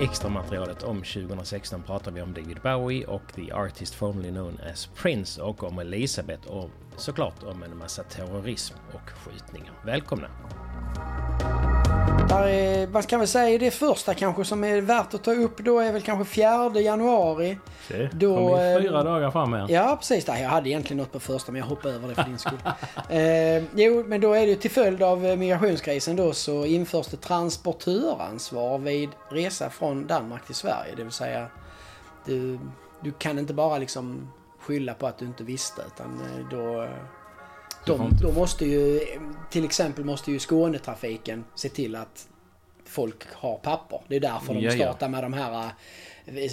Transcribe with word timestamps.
extra 0.00 0.30
materialet 0.30 0.82
om 0.82 1.02
2016 1.02 1.82
pratar 1.82 2.10
vi 2.10 2.22
om 2.22 2.34
David 2.34 2.58
Bowie 2.62 3.06
och 3.06 3.22
The 3.34 3.52
Artist 3.52 3.94
formerly 3.94 4.30
known 4.30 4.58
as 4.72 4.86
Prince 4.86 5.42
och 5.42 5.64
om 5.64 5.78
Elisabeth 5.78 6.48
och 6.48 6.70
såklart 6.96 7.42
om 7.42 7.62
en 7.62 7.78
massa 7.78 8.02
terrorism 8.02 8.74
och 8.92 9.10
skjutningar. 9.10 9.72
Välkomna! 9.84 10.28
Där 12.30 12.48
är, 12.48 12.86
vad 12.86 13.06
kan 13.06 13.20
vi 13.20 13.26
säga, 13.26 13.58
det 13.58 13.70
första 13.70 14.14
kanske 14.14 14.44
som 14.44 14.64
är 14.64 14.80
värt 14.80 15.14
att 15.14 15.24
ta 15.24 15.32
upp 15.32 15.58
då 15.58 15.78
är 15.78 15.92
väl 15.92 16.02
kanske 16.02 16.34
4 16.34 16.80
januari. 16.80 17.58
Se, 17.88 18.08
Då, 18.12 18.36
kom 18.36 18.46
vi 18.46 18.72
eh, 18.72 18.80
fyra 18.82 19.02
dagar 19.02 19.30
fram 19.30 19.52
här. 19.52 19.66
Ja, 19.68 19.96
precis. 19.96 20.28
Jag 20.28 20.48
hade 20.48 20.68
egentligen 20.68 20.98
något 20.98 21.12
på 21.12 21.20
första, 21.20 21.52
men 21.52 21.60
jag 21.60 21.66
hoppade 21.66 21.94
över 21.94 22.08
det 22.08 22.14
för 22.14 22.22
din 22.22 22.38
skull. 22.38 22.58
eh, 23.08 23.64
jo, 23.74 24.04
men 24.06 24.20
då 24.20 24.32
är 24.32 24.40
det 24.40 24.46
ju 24.46 24.56
till 24.56 24.70
följd 24.70 25.02
av 25.02 25.26
eh, 25.26 25.36
migrationskrisen 25.36 26.16
då 26.16 26.32
så 26.32 26.64
införs 26.64 27.06
det 27.06 27.16
transportöransvar 27.16 28.78
vid 28.78 29.10
resa 29.28 29.70
från 29.70 30.06
Danmark 30.06 30.46
till 30.46 30.54
Sverige. 30.54 30.94
Det 30.96 31.02
vill 31.02 31.12
säga, 31.12 31.46
du, 32.26 32.58
du 33.00 33.12
kan 33.12 33.38
inte 33.38 33.54
bara 33.54 33.78
liksom 33.78 34.32
skylla 34.60 34.94
på 34.94 35.06
att 35.06 35.18
du 35.18 35.24
inte 35.24 35.44
visste, 35.44 35.82
utan 35.94 36.20
eh, 36.20 36.48
då... 36.50 36.88
De, 37.86 38.02
inte- 38.02 38.22
då 38.24 38.32
måste 38.32 38.64
ju, 38.66 39.00
till 39.50 39.64
exempel 39.64 40.04
måste 40.04 40.32
ju 40.32 40.38
Skånetrafiken 40.38 41.44
se 41.54 41.68
till 41.68 41.96
att 41.96 42.28
folk 42.84 43.24
har 43.34 43.56
papper. 43.58 44.00
Det 44.08 44.16
är 44.16 44.20
därför 44.20 44.54
de 44.54 44.60
Ja, 44.60 44.70
ja. 44.72 44.76
startar 44.76 45.08
med 45.08 45.24
de 45.24 45.32
här 45.32 45.70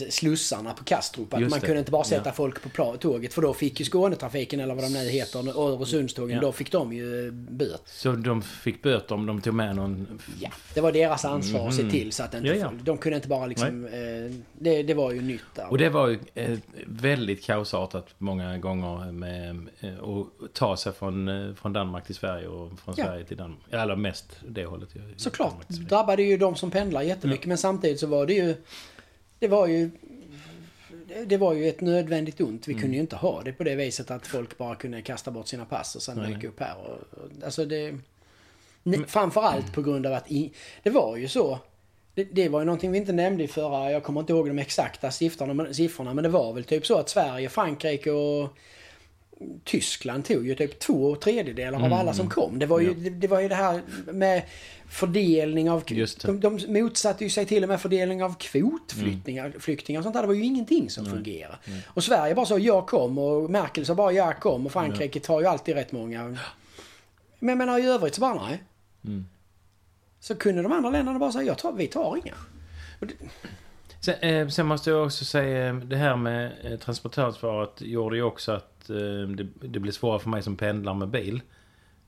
slussarna 0.10 0.74
på 0.74 0.84
Kastrup. 0.84 1.34
Att 1.34 1.40
Just 1.42 1.50
man 1.52 1.60
det. 1.60 1.66
kunde 1.66 1.80
inte 1.80 1.92
bara 1.92 2.04
sätta 2.04 2.30
Ja. 2.30 2.34
folk 2.34 2.74
på 2.74 2.98
tåget 2.98 3.34
för 3.34 3.42
då 3.42 3.54
fick 3.54 3.80
ju 3.80 3.86
Skånetrafiken 3.86 4.60
eller 4.60 4.76
vad 4.76 4.84
de 4.84 4.94
nu 4.94 5.10
heter 5.10 5.58
och 5.58 5.72
Öresundstågen, 5.72 6.36
Ja. 6.36 6.42
då 6.42 6.52
fick 6.52 6.72
de 6.72 6.94
ju 6.94 7.32
böt. 7.32 7.82
Så 7.86 8.12
de 8.12 8.42
fick 8.42 8.84
böter 8.84 9.16
om 9.16 9.26
de 9.26 9.42
tog 9.42 9.54
med 9.54 9.76
någon... 9.76 10.20
Ja, 10.40 10.50
det 10.74 10.82
var 10.82 10.92
deras 10.92 11.26
ansvar 11.26 11.68
att 11.68 11.74
se 11.76 11.82
Mhm. 11.82 11.92
till 11.92 12.12
så 12.12 12.24
att 12.24 12.34
inte 12.34 12.48
Ja, 12.48 12.54
ja. 12.56 12.72
de 12.84 12.98
kunde 12.98 13.16
inte 13.16 13.28
bara 13.28 13.46
liksom, 13.46 13.86
eh, 13.86 13.92
det, 14.54 14.84
det 14.84 14.94
var 14.94 15.12
ju 15.12 15.22
nytt 15.22 15.42
där. 15.56 15.72
Och 15.72 15.78
det 15.78 15.90
var 15.90 16.08
ju 16.08 16.20
eh, 16.36 16.58
väldigt 16.86 17.44
kaosartat 17.46 18.08
många 18.18 18.58
gånger 18.58 19.12
med 19.12 19.68
eh, 19.80 19.90
att 20.04 20.54
ta 20.54 20.78
sig 20.78 20.94
från, 20.94 21.28
eh, 21.28 21.54
från 21.56 21.74
Danmark 21.74 22.06
till 22.06 22.16
Sverige 22.16 22.48
och 22.48 22.80
från 22.80 22.94
Ja. 22.98 23.04
Sverige 23.06 23.26
till 23.26 23.38
Danmark. 23.38 23.60
Eller 23.72 23.96
mest 23.96 24.40
det 24.48 24.66
hållet. 24.66 24.90
Såklart, 25.18 25.68
drabbade 25.70 26.24
ju 26.24 26.38
de 26.38 26.56
som 26.56 26.72
pendlar 26.72 27.02
jättemycket 27.02 27.46
men 27.46 27.58
samtidigt 27.58 28.00
så 28.00 28.08
var 28.08 28.26
det 28.26 28.34
ju, 28.34 28.56
det 29.40 29.48
var 29.48 29.68
ju 29.68 29.90
det- 31.26 31.38
var 31.38 31.54
ju 31.54 31.70
ett 31.70 31.82
nödvändigt 31.82 32.42
ont. 32.42 32.68
Vi 32.68 32.72
Mm. 32.72 32.82
kunde 32.82 32.96
ju 32.96 33.02
inte 33.02 33.16
ha 33.16 33.42
det 33.44 33.54
på 33.54 33.64
det 33.64 33.76
viset 33.76 34.12
att 34.12 34.28
folk 34.28 34.58
bara 34.58 34.76
kunde 34.76 35.02
kasta 35.02 35.32
bort 35.32 35.48
sina 35.48 35.66
pass 35.66 35.96
och 35.96 36.02
sen 36.02 36.34
dyka 36.34 36.48
upp 36.48 36.60
här. 36.60 36.76
Och, 36.78 37.20
och, 37.24 37.30
alltså 37.46 37.66
det... 37.66 37.96
Ne, 38.84 38.98
framförallt 39.08 39.74
på 39.74 39.82
grund 39.82 40.06
av 40.06 40.14
att 40.14 40.32
i, 40.32 40.52
det 40.84 40.90
var 40.90 41.18
ju 41.18 41.28
så. 41.28 41.60
Det, 42.16 42.24
det 42.24 42.50
var 42.50 42.60
ju 42.60 42.66
någonting 42.66 42.92
vi 42.92 42.98
inte 42.98 43.14
nämnde 43.14 43.44
i 43.44 43.48
förra, 43.48 43.92
jag 43.92 44.04
kommer 44.04 44.20
inte 44.20 44.34
ihåg 44.34 44.48
de 44.48 44.60
exakta 44.60 45.12
siffrorna, 45.12 45.54
men, 45.54 45.74
siffrorna, 45.74 46.14
men 46.14 46.24
det 46.24 46.30
var 46.30 46.54
väl 46.54 46.64
typ 46.64 46.86
så 46.86 46.98
att 46.98 47.10
Sverige, 47.10 47.50
Frankrike 47.50 48.12
och 48.12 48.50
Tyskland 49.64 50.26
tog 50.26 50.48
ju 50.48 50.56
typ 50.56 50.80
två 50.80 51.16
tredjedelar 51.16 51.78
av 51.80 51.86
Mm, 51.86 52.00
alla 52.00 52.14
som 52.14 52.26
mm. 52.26 52.32
kom. 52.32 52.60
Det 52.60 52.66
var 52.66 52.80
ju, 52.80 52.88
Ja. 52.88 52.94
det, 52.98 53.10
det 53.10 53.28
var 53.28 53.40
ju 53.40 53.48
det 53.48 53.56
här 53.56 53.82
med 54.12 54.44
fördelning 54.90 55.70
av... 55.70 55.84
De, 56.28 56.40
de 56.40 56.60
motsatte 56.82 57.24
ju 57.24 57.30
sig 57.30 57.46
till 57.46 57.64
och 57.64 57.70
med 57.70 57.82
fördelning 57.82 58.24
av 58.24 58.36
kvotflyktingar 58.40 59.54
flyktingar 59.60 60.00
och 60.00 60.04
sånt 60.04 60.14
där. 60.14 60.22
Det 60.22 60.28
var 60.28 60.34
ju 60.34 60.44
ingenting 60.46 60.90
som 60.90 61.06
fungerade. 61.06 61.58
Och 61.88 62.04
Sverige 62.04 62.36
bara 62.36 62.46
sa 62.46 62.58
jag 62.60 62.88
kom 62.88 63.18
och 63.18 63.50
Merkel 63.50 63.86
sa 63.86 63.96
bara 63.96 64.12
jag 64.12 64.40
kom 64.40 64.66
och 64.66 64.72
Frankrike 64.72 65.20
tar 65.20 65.42
ju 65.42 65.48
alltid 65.48 65.76
rätt 65.76 65.92
många. 65.92 66.38
Men 67.40 67.50
jag 67.50 67.58
menar 67.58 67.80
i 67.80 67.86
övrigt 67.86 68.16
så 68.16 68.22
bara 68.22 68.44
nej. 68.48 68.64
Mm. 69.06 69.26
Så 70.20 70.36
kunde 70.36 70.62
de 70.62 70.72
andra 70.72 70.90
länderna 70.90 71.20
bara 71.20 71.32
säga 71.32 71.46
jag 71.46 71.58
tar, 71.58 71.72
vi 71.72 71.88
tar 71.88 72.18
inga. 72.26 72.36
Sen, 74.08 74.16
eh, 74.22 74.48
sen 74.48 74.66
måste 74.66 74.90
jag 74.90 75.06
också 75.06 75.26
säga, 75.26 75.68
eh, 75.68 75.76
det 75.76 75.96
här 75.96 76.16
med 76.16 76.52
eh, 76.64 76.80
transportöransvaret 76.80 77.82
gjorde 77.82 78.16
ju 78.16 78.24
också 78.24 78.52
att 78.52 78.90
eh, 78.90 78.96
det, 79.28 79.48
det 79.62 79.80
blev 79.80 79.92
svårare 79.92 80.20
för 80.20 80.30
mig 80.30 80.42
som 80.42 80.56
pendlar 80.56 80.94
med 80.94 81.08
bil. 81.10 81.42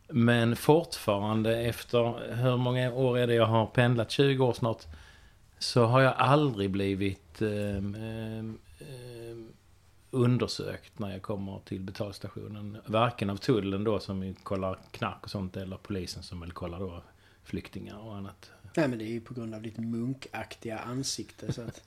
Men 0.07 0.55
fortfarande 0.55 1.57
efter, 1.57 2.33
hur 2.35 2.57
många 2.57 2.93
år 2.93 3.17
är 3.17 3.27
det 3.27 3.33
jag 3.33 3.45
har 3.45 3.65
pendlat? 3.65 4.11
20 4.11 4.45
år 4.45 4.53
snart. 4.53 4.83
Så 5.57 5.85
har 5.85 6.01
jag 6.01 6.13
aldrig 6.17 6.71
blivit 6.71 7.41
eh, 7.41 7.77
eh, 7.77 8.39
eh, 8.79 9.37
undersökt 10.11 10.99
när 10.99 11.11
jag 11.11 11.21
kommer 11.21 11.59
till 11.65 11.81
betalstationen. 11.81 12.77
Varken 12.85 13.29
av 13.29 13.37
tullen 13.37 13.83
då 13.83 13.99
som 13.99 14.35
kollar 14.43 14.79
knark 14.91 15.23
och 15.23 15.29
sånt 15.29 15.57
eller 15.57 15.77
polisen 15.77 16.23
som 16.23 16.39
väl 16.39 16.51
kollar 16.51 16.79
då 16.79 17.03
flyktingar 17.43 17.97
och 17.97 18.15
annat. 18.15 18.51
Nej 18.75 18.87
men 18.87 18.99
det 18.99 19.05
är 19.05 19.09
ju 19.13 19.21
på 19.21 19.33
grund 19.33 19.55
av 19.55 19.61
ditt 19.61 19.77
munkaktiga 19.77 20.77
ansikte. 20.77 21.53
Så 21.53 21.61
att 21.61 21.81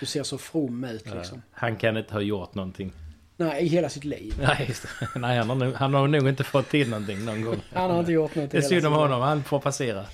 du 0.00 0.06
ser 0.06 0.22
så 0.22 0.38
from 0.38 0.84
ut 0.84 1.14
liksom. 1.14 1.42
Han 1.50 1.76
kan 1.76 1.96
inte 1.96 2.14
ha 2.14 2.20
gjort 2.20 2.54
någonting. 2.54 2.92
Nej, 3.36 3.64
i 3.64 3.66
hela 3.68 3.88
sitt 3.88 4.04
liv. 4.04 4.34
Nej, 4.42 4.64
just 4.68 4.82
det. 4.82 5.20
Nej 5.20 5.38
han, 5.38 5.48
har 5.48 5.56
nog, 5.56 5.74
han 5.74 5.94
har 5.94 6.08
nog 6.08 6.28
inte 6.28 6.44
fått 6.44 6.68
till 6.68 6.90
någonting 6.90 7.24
någon 7.24 7.44
gång. 7.44 7.56
Han 7.72 7.90
har 7.90 8.00
inte 8.00 8.12
gjort 8.12 8.34
något 8.34 8.50
Det 8.50 8.56
är 8.58 8.62
synd 8.62 8.86
om 8.86 8.92
honom, 8.92 9.20
han 9.20 9.44
får 9.44 9.60
passera. 9.60 10.04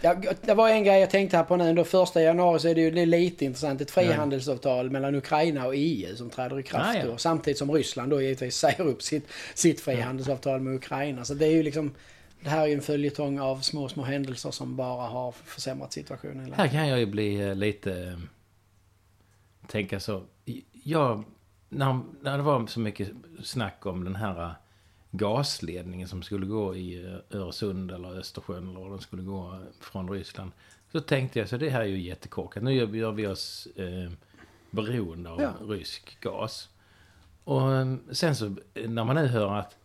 Ja, 0.00 0.14
det 0.42 0.54
var 0.54 0.68
en 0.68 0.84
grej 0.84 1.00
jag 1.00 1.10
tänkte 1.10 1.36
här 1.36 1.44
på 1.44 1.56
nu. 1.56 1.74
Då 1.74 1.84
första 1.84 2.22
januari 2.22 2.58
så 2.58 2.68
är 2.68 2.74
det 2.74 2.80
ju 2.80 2.90
det 2.90 3.00
är 3.00 3.06
lite 3.06 3.44
intressant. 3.44 3.80
Ett 3.80 3.90
frihandelsavtal 3.90 4.90
mellan 4.90 5.14
Ukraina 5.14 5.66
och 5.66 5.72
EU 5.76 6.16
som 6.16 6.30
träder 6.30 6.60
i 6.60 6.62
kraft 6.62 6.96
Ah, 6.96 6.98
ja. 6.98 7.04
då. 7.06 7.16
Samtidigt 7.16 7.58
som 7.58 7.72
Ryssland 7.72 8.10
då 8.10 8.22
givetvis 8.22 8.56
säger 8.56 8.80
upp 8.80 9.02
sitt, 9.02 9.28
sitt 9.54 9.80
frihandelsavtal 9.80 10.60
med 10.60 10.74
Ukraina. 10.74 11.24
Så 11.24 11.34
det 11.34 11.46
är 11.46 11.50
ju 11.52 11.62
liksom... 11.62 11.94
Det 12.44 12.50
här 12.50 12.62
är 12.62 12.66
ju 12.66 12.74
en 12.74 12.80
följetong 12.82 13.38
av 13.40 13.60
små, 13.60 13.88
små 13.88 14.02
händelser 14.02 14.50
som 14.50 14.76
bara 14.76 15.08
har 15.08 15.32
försämrat 15.32 15.92
situationen. 15.92 16.52
Här 16.52 16.68
kan 16.68 16.88
jag 16.88 16.98
ju 17.00 17.06
bli 17.06 17.40
eh, 17.48 17.54
lite... 17.54 17.92
eh, 18.02 18.18
Tänka 19.66 20.00
så. 20.00 20.22
Jag, 20.72 21.24
när, 21.68 22.00
när 22.22 22.36
det 22.36 22.42
var 22.42 22.66
så 22.66 22.80
mycket 22.80 23.10
snack 23.42 23.86
om 23.86 24.04
den 24.04 24.16
här 24.16 24.42
eh, 24.44 24.50
gasledningen 25.10 26.08
som 26.08 26.22
skulle 26.22 26.46
gå 26.46 26.76
i 26.76 27.18
Öresund 27.30 27.90
eller 27.90 28.18
Östersjön 28.18 28.68
eller 28.76 28.90
den 28.90 29.00
skulle 29.00 29.22
gå 29.22 29.58
från 29.80 30.10
Ryssland. 30.10 30.52
Så 30.92 31.00
tänkte 31.00 31.38
jag 31.38 31.48
så 31.48 31.56
det 31.56 31.70
här 31.70 31.80
är 31.80 31.84
ju 31.84 32.00
jättekorkat. 32.02 32.62
Nu 32.62 32.72
gör, 32.74 33.12
vi 33.12 33.26
oss 33.26 33.66
eh, 33.76 34.10
beroende 34.70 35.30
av 35.30 35.40
Ja. 35.42 35.52
rysk 35.68 36.20
gas. 36.20 36.68
Och 37.44 37.60
sen 38.12 38.36
så 38.36 38.56
när 38.74 39.04
man 39.04 39.16
nu 39.16 39.26
hör 39.26 39.54
att 39.58 39.76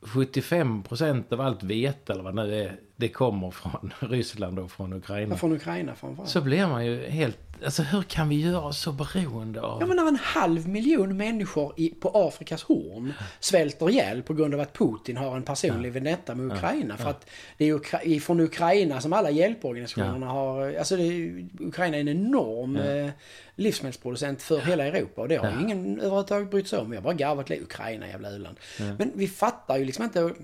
75% 0.00 1.32
av 1.32 1.40
allt 1.40 1.62
vete 1.62 2.12
eller 2.12 2.22
vad 2.22 2.36
det 2.36 2.42
nu 2.42 2.54
är, 2.54 2.80
det 3.02 3.08
kommer 3.08 3.50
från 3.50 3.92
Ryssland 4.10 4.58
och 4.58 4.70
från 4.70 4.92
Ukraina. 4.92 5.36
Från 5.36 5.52
Ukraina 5.52 5.94
framförallt. 5.94 6.30
Så 6.30 6.40
blir 6.40 6.66
man 6.66 6.86
ju 6.86 7.06
helt... 7.06 7.38
Alltså 7.64 7.82
hur 7.82 8.02
kan 8.02 8.28
vi 8.28 8.40
göra 8.40 8.60
oss 8.60 8.78
så 8.78 8.92
beroende 8.92 9.60
av... 9.60 9.80
Ja 9.80 9.86
men 9.86 9.96
när 9.96 10.08
en 10.08 10.16
halv 10.16 10.68
miljon 10.68 11.16
människor 11.16 11.74
i, 11.76 11.90
på 11.90 12.10
Afrikas 12.14 12.62
horn 12.62 13.12
svälter 13.40 13.90
ihjäl 13.90 14.22
på 14.22 14.34
grund 14.34 14.54
av 14.54 14.60
att 14.60 14.72
Putin 14.72 15.16
har 15.16 15.36
en 15.36 15.42
personlig 15.42 15.92
vendetta 15.92 16.34
med 16.34 16.56
Ukraina. 16.56 16.96
För 16.96 17.10
att 17.10 17.30
det 17.58 17.64
är 17.64 17.74
Ukra- 17.74 18.20
från 18.20 18.40
Ukraina 18.40 19.00
som 19.00 19.12
alla 19.12 19.30
hjälporganisationerna 19.30 20.26
har... 20.26 20.74
Alltså 20.78 20.96
det 20.96 21.32
Ukraina 21.60 21.96
är 21.96 22.00
en 22.00 22.08
enorm 22.08 22.76
eh, 22.76 23.10
livsmedelsproducent 23.56 24.42
för 24.42 24.60
hela 24.60 24.84
Europa. 24.84 25.20
Och 25.22 25.28
det 25.28 25.36
har 25.36 25.50
ju 25.50 25.60
ingen 25.60 26.00
överhuvudtaget 26.00 26.50
brytt 26.50 26.68
sig 26.68 26.78
om. 26.78 26.90
Vi 26.90 26.96
har 26.96 27.02
bara 27.02 27.14
garvat 27.14 27.50
lite 27.50 27.62
Ukraina, 27.62 28.08
jävla 28.08 28.30
u-land. 28.30 28.56
Men 28.98 29.12
vi 29.14 29.28
fattar 29.28 29.76
ju 29.76 29.84
liksom 29.84 30.04
inte... 30.04 30.34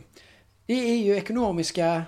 Det 0.67 0.75
är 0.75 0.97
ju 0.97 1.17
ekonomiska 1.17 2.03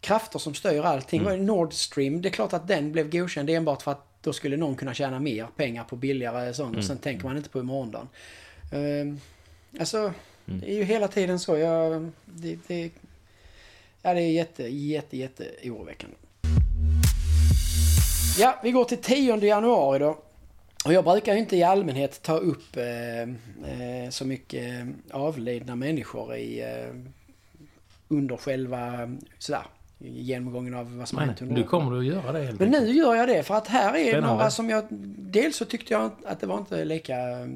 krafter 0.00 0.38
som 0.38 0.54
styr 0.54 0.82
allting. 0.82 1.20
Mm. 1.20 1.46
Nord 1.46 1.72
Stream, 1.72 2.22
det 2.22 2.28
är 2.28 2.30
klart 2.30 2.52
att 2.52 2.68
den 2.68 2.92
blev 2.92 3.10
godkänd 3.10 3.50
enbart 3.50 3.82
för 3.82 3.90
att 3.90 4.06
då 4.22 4.32
skulle 4.32 4.56
någon 4.56 4.76
kunna 4.76 4.94
tjäna 4.94 5.18
mer 5.18 5.46
pengar 5.56 5.84
på 5.84 5.96
billigare 5.96 6.54
sånt. 6.54 6.68
Mm. 6.68 6.78
Och 6.78 6.84
sen 6.84 6.98
tänker 6.98 7.24
man 7.24 7.36
inte 7.36 7.48
på 7.48 7.60
imorgondagen. 7.60 8.08
Uh, 8.72 9.14
alltså, 9.80 10.12
Mm. 10.50 10.60
det 10.60 10.70
är 10.72 10.74
ju 10.74 10.84
hela 10.84 11.08
tiden 11.08 11.38
så. 11.38 11.56
Jag, 11.56 12.10
det, 12.24 12.58
det, 12.66 12.90
ja, 14.02 14.14
det 14.14 14.20
är 14.20 14.30
jätte, 14.30 14.62
jätte, 14.68 15.16
jätte 15.16 15.44
oroväckande. 15.64 16.16
Ja, 18.38 18.60
vi 18.62 18.70
går 18.70 18.84
till 18.84 18.98
10 18.98 19.36
januari 19.36 19.98
då. 19.98 20.18
Och 20.84 20.92
jag 20.92 21.04
brukar 21.04 21.32
ju 21.32 21.38
inte 21.38 21.56
i 21.56 21.62
allmänhet 21.62 22.22
ta 22.22 22.36
upp 22.36 22.76
eh, 22.76 23.20
eh, 23.22 24.10
så 24.10 24.24
mycket 24.24 24.86
avlidna 25.10 25.76
människor 25.76 26.36
i 26.36 26.60
eh, 26.60 26.94
under 28.08 28.36
själva 28.36 29.16
sådär, 29.38 29.62
genomgången 30.02 30.74
av 30.74 30.96
vad 30.98 31.08
som 31.08 31.18
har 31.18 31.26
hänt 31.26 31.42
under 31.42 31.54
du 31.56 31.62
kommer 31.64 31.98
att 31.98 32.04
göra 32.04 32.32
det 32.32 32.44
helt 32.44 32.60
Men 32.60 32.70
nu 32.70 32.92
gör 32.92 33.14
jag 33.14 33.28
det 33.28 33.42
för 33.42 33.54
att 33.54 33.68
här 33.68 33.96
är 33.96 34.08
Spännande. 34.08 34.28
några 34.34 34.50
som 34.50 34.70
jag... 34.70 34.84
Dels 35.18 35.56
så 35.56 35.64
tyckte 35.64 35.92
jag 35.92 36.10
att 36.26 36.40
det 36.40 36.46
var 36.46 36.58
inte 36.58 36.84
lika 36.84 37.18
eh, 37.18 37.46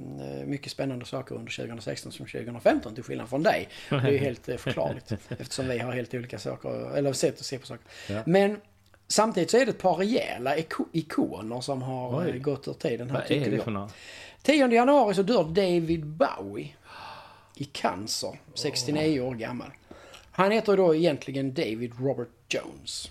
mycket 0.46 0.73
spännande 0.73 1.05
saker 1.05 1.35
under 1.35 1.52
2016 1.56 2.12
som 2.12 2.26
2015 2.26 2.94
till 2.94 3.05
skillnad 3.05 3.29
från 3.29 3.43
dig. 3.43 3.69
Det 3.91 3.96
är 3.96 4.11
ju 4.11 4.19
helt 4.29 4.49
eh, 4.49 4.56
förklarligt 4.56 5.12
eftersom 5.29 5.69
vi 5.69 5.79
har 5.79 5.93
helt 5.93 6.14
olika 6.14 6.38
saker, 6.38 6.96
eller 6.96 7.12
sätt 7.12 7.35
att 7.38 7.46
se 7.46 7.58
på 7.58 7.67
saker. 7.67 7.85
Ja. 8.08 8.23
Men 8.26 8.61
samtidigt 9.08 9.50
så 9.50 9.56
är 9.56 9.67
det 9.67 9.70
ett 9.70 9.82
par 9.82 9.94
rejäla 9.94 10.56
iko- 10.56 10.88
ikoner 10.93 11.61
som 11.61 11.82
har 11.82 12.20
Oj. 12.25 12.31
eh, 12.31 12.37
gått 12.37 12.69
ur 12.69 12.73
tiden 12.73 13.11
här 13.11 13.14
Vad 13.19 13.26
tycker 13.26 13.47
är 13.47 13.50
det 13.56 13.62
för 13.62 13.70
något? 13.70 13.94
10 14.43 14.69
januari 14.69 15.14
så 15.14 15.23
dör 15.23 15.44
David 15.44 16.06
Bowie 16.06 16.69
i 17.56 17.64
cancer, 17.64 18.38
69 18.55 19.20
år 19.20 19.35
gammal. 19.35 19.70
Han 20.36 20.50
heter 20.50 20.76
då 20.76 20.94
egentligen 20.94 21.54
David 21.54 21.92
Robert 22.00 22.28
Jones. 22.48 23.10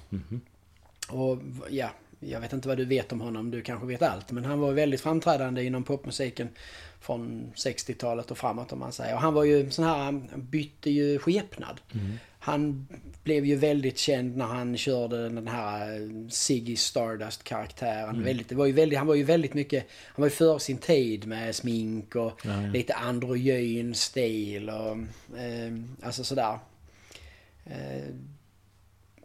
Och 1.09 1.37
ja, 1.69 1.89
jag 2.19 2.39
vet 2.39 2.53
inte 2.53 2.67
vad 2.67 2.77
du 2.77 2.85
vet 2.85 3.11
om 3.11 3.21
honom, 3.21 3.51
du 3.51 3.61
kanske 3.61 3.87
vet 3.87 4.01
allt. 4.01 4.31
Men 4.31 4.45
han 4.45 4.59
var 4.59 4.71
väldigt 4.71 5.01
framträdande 5.01 5.63
inom 5.63 5.83
popmusiken 5.83 6.49
från 6.99 7.51
60-talet 7.55 8.31
och 8.31 8.37
framåt 8.37 8.71
om 8.71 8.79
man 8.79 8.91
säger. 8.91 9.15
Och 9.15 9.21
han 9.21 9.33
var 9.33 9.43
ju 9.43 9.71
sån 9.71 9.85
här, 9.85 9.97
han 9.97 10.29
bytte 10.35 10.89
ju 10.89 11.19
skepnad. 11.19 11.81
Mm. 11.93 12.13
Han 12.39 12.87
blev 13.23 13.45
ju 13.45 13.55
väldigt 13.55 13.97
känd 13.97 14.37
när 14.37 14.45
han 14.45 14.77
körde 14.77 15.29
den 15.29 15.47
här 15.47 15.95
eh, 15.95 16.29
Ziggy 16.29 16.75
Stardust-karaktären. 16.75 18.09
Mm. 18.09 18.23
Väldigt, 18.23 18.49
det 18.49 18.55
var 18.55 18.65
ju 18.65 18.71
väldigt, 18.71 18.97
han 18.97 19.07
var 19.07 19.15
ju 19.15 19.23
väldigt 19.23 19.53
mycket, 19.53 19.87
han 20.05 20.21
var 20.21 20.27
ju 20.27 20.35
före 20.35 20.59
sin 20.59 20.77
tid 20.77 21.27
med 21.27 21.55
smink 21.55 22.15
och 22.15 22.41
Ja, 22.43 22.61
ja. 22.61 22.67
lite 22.67 22.93
androgyn 22.93 23.95
stil 23.95 24.69
och 24.69 24.97
eh, 25.37 25.73
alltså 26.01 26.23
sådär. 26.23 26.59
Eh, 27.65 27.75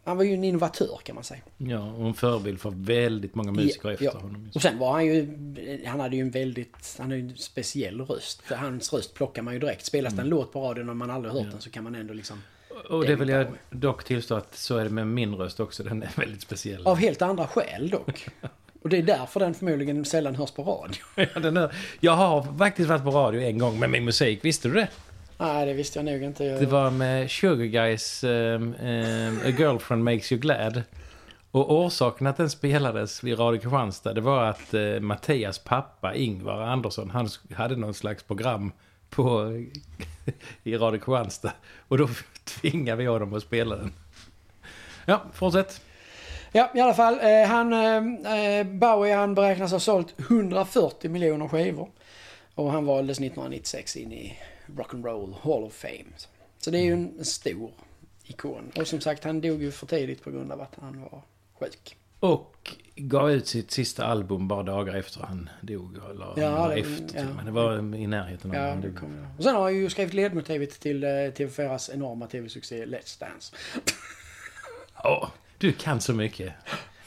han 0.05 0.17
var 0.17 0.25
ju 0.25 0.35
en 0.35 0.45
innovatör 0.45 0.99
kan 1.05 1.15
man 1.15 1.25
säga. 1.25 1.41
Ja, 1.59 1.93
och 1.93 2.07
en 2.07 2.15
förebild 2.15 2.61
för 2.61 2.71
väldigt 2.71 3.35
många 3.35 3.53
musiker 3.53 3.89
Ja, 3.89 3.93
efter 3.93 4.05
ja. 4.05 4.13
honom. 4.13 4.51
Och 4.55 4.63
sen 4.63 4.79
var 4.79 4.93
han 4.93 5.07
ju, 5.07 5.29
han 5.87 6.01
hade 6.01 6.17
ju 6.17 6.23
en 6.23 6.31
väldigt, 6.31 6.95
han 6.99 7.11
hade 7.11 7.23
en 7.23 7.37
speciell 7.37 8.01
röst. 8.01 8.43
Hans 8.51 8.93
röst 8.93 9.15
plockar 9.15 9.43
man 9.43 9.55
ju 9.55 9.61
direkt. 9.61 9.85
Spelas 9.85 10.15
det 10.15 10.23
en 10.23 10.29
låt 10.29 10.53
på 10.53 10.61
radion 10.61 10.89
och 10.89 10.97
man 10.97 11.11
aldrig 11.11 11.33
hört 11.33 11.39
Mm. 11.41 11.49
Ja. 11.49 11.53
den 11.53 11.61
så 11.63 11.71
kan 11.71 11.85
man 11.85 11.95
ändå 11.95 12.15
liksom... 12.15 12.43
Och 12.91 13.05
det 13.07 13.17
vill 13.17 13.29
jag 13.29 13.47
dock 13.71 14.05
tillstå 14.05 14.35
att 14.35 14.57
så 14.57 14.77
är 14.77 14.85
det 14.85 14.91
med 14.91 15.07
min 15.07 15.35
röst 15.35 15.61
också. 15.61 15.83
Den 15.83 16.03
är 16.03 16.11
väldigt 16.17 16.41
speciell. 16.43 16.87
Av 16.87 16.97
helt 16.97 17.23
andra 17.23 17.47
skäl 17.47 17.91
dock. 17.91 18.27
Och 18.83 18.89
det 18.89 18.97
är 18.99 19.03
därför 19.03 19.41
den 19.41 19.55
förmodligen 19.55 20.05
sällan 20.05 20.35
hörs 20.35 20.51
på 20.51 20.63
radio. 20.63 21.29
Ja, 21.35 21.41
den 21.41 21.57
är, 21.57 21.75
jag 22.01 22.13
har 22.13 22.59
faktiskt 22.59 22.89
varit 22.89 23.03
på 23.05 23.11
radio 23.11 23.41
en 23.43 23.59
gång 23.59 23.79
med 23.79 23.91
min 23.91 24.05
musik. 24.05 24.45
Visste 24.45 24.69
du 24.69 24.75
det? 24.75 24.89
Nej, 25.41 25.67
det 25.67 25.73
visste 25.73 25.99
jag 25.99 26.07
nog 26.07 26.23
inte. 26.23 26.45
Det 26.45 26.67
var 26.67 26.91
med 26.91 27.31
Sugar 27.31 27.65
Guys 27.65 28.25
um, 28.25 28.31
um, 28.75 29.41
A 29.45 29.49
Girlfriend 29.59 30.05
Makes 30.05 30.33
You 30.33 30.41
Glad. 30.41 30.83
Och 31.51 31.73
orsaken 31.73 32.27
att 32.27 32.37
den 32.37 32.51
spelades 32.51 33.25
vid 33.25 33.39
Radio 33.39 33.61
Kristianstad 33.61 34.15
det 34.15 34.21
var 34.21 34.45
att 34.45 34.75
eh, 34.75 35.01
Mattias 35.01 35.59
pappa 35.59 36.15
Ingvar 36.15 36.63
Andersson 36.63 37.11
han 37.11 37.29
hade 37.55 37.77
någon 37.77 37.95
slags 37.95 38.23
program 38.23 38.73
på 39.11 39.53
i 40.63 40.77
Radio 40.77 40.99
Kristianstad. 40.99 41.53
Och 41.89 41.99
då 41.99 42.09
tvingade 42.45 42.99
vi 42.99 43.07
honom 43.07 43.35
att 43.35 43.43
spela 43.43 43.77
den. 43.77 43.93
Ja, 45.07 45.23
fortsätt. 45.33 45.81
Ja, 46.53 46.71
i 46.75 46.81
alla 46.81 46.95
fall. 46.95 47.19
Eh, 47.21 47.49
han, 47.49 47.73
eh, 47.73 48.65
Bowie 48.65 49.17
han 49.17 49.35
beräknas 49.35 49.73
ha 49.73 49.81
sålt 49.81 50.21
140 50.21 51.11
miljoner 51.11 51.49
skivor. 51.49 51.89
Och 52.55 52.73
han 52.73 52.87
valdes 52.87 53.19
1996 53.19 53.97
in 53.97 54.13
i 54.13 54.39
Rock'n'Roll 54.77 55.35
Hall 55.43 55.65
of 55.65 55.73
Fame. 55.75 56.05
Så 56.59 56.71
det 56.71 56.79
är 56.79 56.83
ju 56.83 56.93
en 56.93 57.25
stor 57.25 57.71
ikon. 58.25 58.73
Och 58.77 58.87
som 58.87 59.01
sagt, 59.01 59.25
han 59.25 59.41
dog 59.41 59.63
ju 59.63 59.71
för 59.73 59.87
tidigt 59.87 60.23
på 60.25 60.31
grund 60.31 60.53
av 60.53 60.61
att 60.61 60.75
han 60.81 61.01
var 61.01 61.23
sjuk. 61.61 61.97
Och 62.21 62.77
gav 62.97 63.31
ut 63.31 63.47
sitt 63.47 63.71
sista 63.71 64.05
album 64.07 64.49
bara 64.49 64.63
dagar 64.63 64.95
efter 64.95 65.21
han 65.23 65.49
dog. 65.61 65.97
Eller 66.11 66.33
Ja, 66.37 66.69
det- 66.69 66.81
efter, 66.81 67.19
ja. 67.19 67.25
men 67.37 67.45
det 67.45 67.51
var 67.51 67.79
i 67.97 68.07
närheten 68.07 68.51
av 68.51 68.57
Ja, 68.57 68.69
han 68.69 68.81
dog. 68.81 68.99
Och 69.39 69.45
sen 69.45 69.55
har 69.55 69.63
han 69.63 69.75
ju 69.77 69.91
skrivit 69.91 70.15
ledmotivet 70.15 70.81
till 70.81 71.05
eh, 71.05 71.09
TV4s 71.09 71.95
enorma 71.95 72.27
TV-succé 72.27 72.85
Let's 72.87 73.21
Dance. 73.21 73.55
Ja, 75.03 75.33
du 75.59 75.73
kan 75.73 76.01
så 76.01 76.13
mycket. 76.15 76.53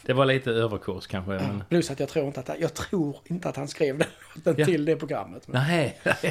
Det 0.06 0.14
var 0.14 0.26
lite 0.26 0.52
överkurs 0.52 1.08
kanske. 1.08 1.32
Men... 1.32 1.64
Plus 1.70 1.92
att 1.92 2.00
jag 2.00 2.10
tror 2.10 2.26
inte 2.28 2.40
att 2.40 2.48
han, 2.48 2.58
jag 2.60 2.74
tror 2.74 3.16
inte 3.26 3.50
att 3.50 3.56
han 3.56 3.68
skrev 3.68 3.98
den 3.98 4.08
låten 4.36 4.56
Ja. 4.58 4.66
till 4.66 4.86
det 4.86 4.96
programmet. 4.96 5.48
Men, 5.48 5.64
Nej. 5.68 6.00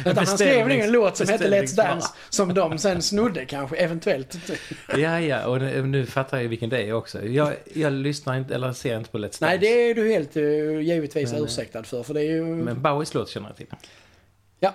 utan 0.00 0.16
han 0.16 0.26
skrev 0.26 0.70
en 0.70 0.92
låt 0.92 1.16
som 1.16 1.28
hette 1.28 1.48
Let's. 1.50 1.76
Dance. 1.76 2.08
Som 2.30 2.54
de 2.54 2.78
sen 2.78 3.02
snodde 3.02 3.44
kanske, 3.44 3.76
eventuellt. 3.76 4.38
Ja, 4.98 5.20
ja, 5.20 5.46
och 5.46 5.60
nu, 5.60 5.86
nu 5.86 6.06
fattar 6.06 6.40
jag 6.40 6.48
vilken 6.48 6.70
det 6.70 6.82
är 6.82 6.92
också. 6.92 7.26
Jag, 7.26 7.54
jag 7.74 7.92
lyssnar 7.92 8.36
inte, 8.36 8.54
eller 8.54 8.72
ser 8.72 8.98
inte 8.98 9.10
på 9.10 9.18
Let's 9.18 9.22
Dance. 9.22 9.46
Nej, 9.46 9.58
det 9.58 9.66
är 9.66 9.94
du 9.94 10.12
helt 10.12 10.36
uh, 10.36 10.80
givetvis 10.80 11.30
Men, 11.32 11.40
eh, 11.40 11.44
ursäktad 11.44 11.82
för. 11.82 12.02
För 12.02 12.14
det 12.14 12.20
är 12.20 12.30
ju... 12.30 12.44
Men 12.44 12.82
Bowies 12.82 13.14
låt 13.14 13.28
känner 13.28 13.48
jag 13.48 13.56
till. 13.56 13.66
Ja. 14.60 14.74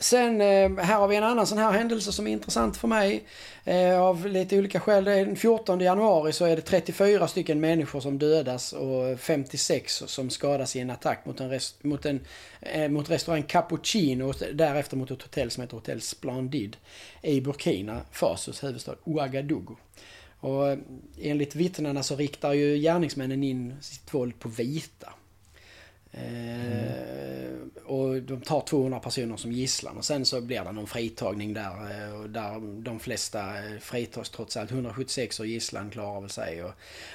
Sen 0.00 0.40
eh, 0.40 0.76
här 0.84 0.98
har 0.98 1.08
vi 1.08 1.16
en 1.16 1.24
annan 1.24 1.46
sån 1.46 1.58
här 1.58 1.72
händelse 1.72 2.12
som 2.12 2.26
är 2.26 2.32
intressant 2.32 2.76
för 2.76 2.88
mig. 2.88 3.24
Eh, 3.64 4.02
av 4.02 4.26
lite 4.26 4.58
olika 4.58 4.80
skäl. 4.80 5.04
Den 5.04 5.36
14 5.36 5.80
januari 5.80 6.32
så 6.32 6.44
är 6.44 6.56
det 6.56 6.62
34 6.62 7.28
stycken 7.28 7.60
människor 7.60 8.00
som 8.00 8.18
dödas 8.18 8.72
och 8.72 9.20
56 9.20 10.02
som 10.06 10.30
skadas 10.30 10.76
i 10.76 10.80
en 10.80 10.90
attack 10.90 11.26
mot 11.26 11.40
en, 11.40 11.50
rest, 11.50 11.84
mot 11.84 12.06
en 12.06 12.20
eh, 12.60 12.88
mot 12.88 13.10
restaurang 13.10 13.42
Cappuccino 13.42 14.24
och 14.24 14.34
därefter 14.54 14.96
mot 14.96 15.10
ett 15.10 15.22
hotell 15.22 15.50
som 15.50 15.60
heter 15.60 15.76
Hotel 15.76 16.00
Splendid 16.00 16.76
i 17.22 17.40
Burkina 17.40 18.00
Fasos 18.12 18.64
huvudstad 18.64 18.94
Ouagadougou. 19.04 19.76
Och 20.40 20.76
enligt 21.22 21.54
vittnena 21.54 22.02
så 22.02 22.16
riktar 22.16 22.52
ju 22.52 22.76
gärningsmännen 22.76 23.42
in 23.42 23.74
sitt 23.80 24.14
våld 24.14 24.38
på 24.38 24.48
vita. 24.48 25.12
Eh, 26.16 27.52
och 27.86 28.22
de 28.22 28.40
tar 28.40 28.60
200 28.60 28.98
personer 29.00 29.36
som 29.36 29.52
gisslan 29.52 29.96
och 29.96 30.04
sen 30.04 30.24
så 30.24 30.40
blir 30.40 30.64
det 30.64 30.72
någon 30.72 30.86
fritagning 30.86 31.54
där. 31.54 32.04
eh, 32.06 32.20
Och 32.20 32.30
där 32.30 32.82
de 32.82 32.98
flesta 33.00 33.40
eh, 33.40 33.78
fritas 33.80 34.30
trots 34.30 34.56
allt. 34.56 34.70
176 34.70 35.40
och 35.40 35.46
gisslan 35.46 35.90
klarar 35.90 36.20
väl 36.20 36.30
sig. 36.30 36.64
Och, 36.64 36.70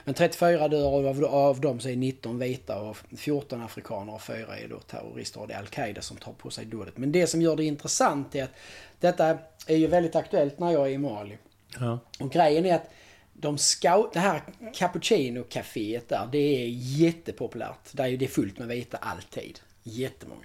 men 0.05 0.13
34 0.15 0.67
dör 0.67 0.85
och 0.87 1.07
av, 1.09 1.25
av 1.25 1.61
dem 1.61 1.79
så 1.79 1.89
är 1.89 1.95
19 1.95 2.39
vita 2.39 2.81
och 2.81 2.97
14 3.17 3.61
afrikaner 3.61 4.13
och 4.13 4.21
4 4.21 4.57
är 4.57 4.67
då 4.67 4.79
terrorister. 4.79 5.41
Och 5.41 5.47
det 5.47 5.53
är 5.53 5.59
Al-Qaida 5.59 6.01
som 6.01 6.17
tar 6.17 6.33
på 6.33 6.49
sig 6.49 6.65
dådet. 6.65 6.97
Men 6.97 7.11
det 7.11 7.27
som 7.27 7.41
gör 7.41 7.55
det 7.55 7.63
intressant 7.63 8.35
är 8.35 8.43
att 8.43 8.53
detta 8.99 9.37
är 9.67 9.75
ju 9.75 9.87
väldigt 9.87 10.15
aktuellt 10.15 10.59
när 10.59 10.71
jag 10.71 10.87
är 10.87 10.91
i 10.91 10.97
Mali. 10.97 11.37
Ja. 11.79 11.99
Och 12.19 12.31
grejen 12.31 12.65
är 12.65 12.75
att 12.75 12.89
de 13.33 13.57
scout, 13.57 14.13
det 14.13 14.19
här 14.19 14.41
cappuccino-caféet 14.73 16.09
där, 16.09 16.29
det 16.31 16.63
är 16.63 16.67
jättepopulärt. 16.69 17.91
Där 17.91 18.05
är 18.05 18.17
det 18.17 18.27
fullt 18.27 18.59
med 18.59 18.67
vita 18.67 18.97
alltid. 18.97 19.59
Jättemånga. 19.83 20.41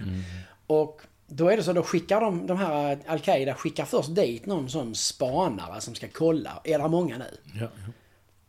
Och 0.66 1.02
då 1.26 1.48
är 1.48 1.56
det 1.56 1.62
så, 1.62 1.72
då 1.72 1.82
skickar 1.82 2.20
de, 2.20 2.46
de 2.46 2.58
här 2.58 2.98
Al-Qaida 3.06 3.54
skickar 3.54 3.84
först 3.84 4.14
dit 4.14 4.46
någon 4.46 4.68
sån 4.68 4.94
spanare 4.94 5.80
som 5.80 5.94
ska 5.94 6.08
kolla. 6.12 6.60
Är 6.64 6.78
det 6.78 6.88
många 6.88 7.18
nu? 7.18 7.38
Ja, 7.60 7.60
ja. 7.60 7.92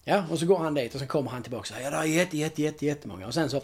Ja, 0.09 0.23
och 0.31 0.39
så 0.39 0.45
går 0.45 0.57
han 0.57 0.73
dit 0.73 0.93
och 0.93 0.99
så 0.99 1.07
kommer 1.07 1.31
han 1.31 1.43
tillbaka 1.43 1.59
och 1.59 1.67
säger 1.67 1.91
ja 1.91 1.97
det 1.97 1.97
är 1.97 2.05
jätte, 2.05 2.37
jätte, 2.37 2.61
jätte, 2.61 2.85
jättemånga. 2.85 3.27
Och 3.27 3.33
sen 3.33 3.49
så, 3.49 3.61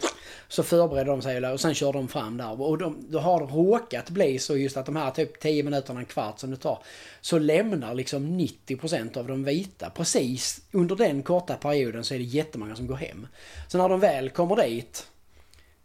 så 0.48 0.62
förbereder 0.62 1.10
de 1.10 1.22
sig 1.22 1.46
och 1.46 1.60
sen 1.60 1.74
kör 1.74 1.92
de 1.92 2.08
fram 2.08 2.36
där. 2.36 2.60
Och 2.60 2.78
de, 2.78 3.06
då 3.08 3.18
har 3.18 3.40
råkat 3.40 4.10
bli 4.10 4.38
så 4.38 4.56
just 4.56 4.76
att 4.76 4.86
de 4.86 4.96
här 4.96 5.10
typ 5.10 5.40
10 5.40 5.62
minuterna, 5.62 6.00
en 6.00 6.06
kvart 6.06 6.38
som 6.38 6.50
det 6.50 6.56
tar. 6.56 6.78
Så 7.20 7.38
lämnar 7.38 7.94
liksom 7.94 8.40
90% 8.40 9.18
av 9.18 9.26
de 9.26 9.44
vita. 9.44 9.90
Precis 9.90 10.60
under 10.72 10.96
den 10.96 11.22
korta 11.22 11.54
perioden 11.54 12.04
så 12.04 12.14
är 12.14 12.18
det 12.18 12.24
jättemånga 12.24 12.76
som 12.76 12.86
går 12.86 12.96
hem. 12.96 13.26
Så 13.68 13.78
när 13.78 13.88
de 13.88 14.00
väl 14.00 14.30
kommer 14.30 14.56
dit 14.56 15.06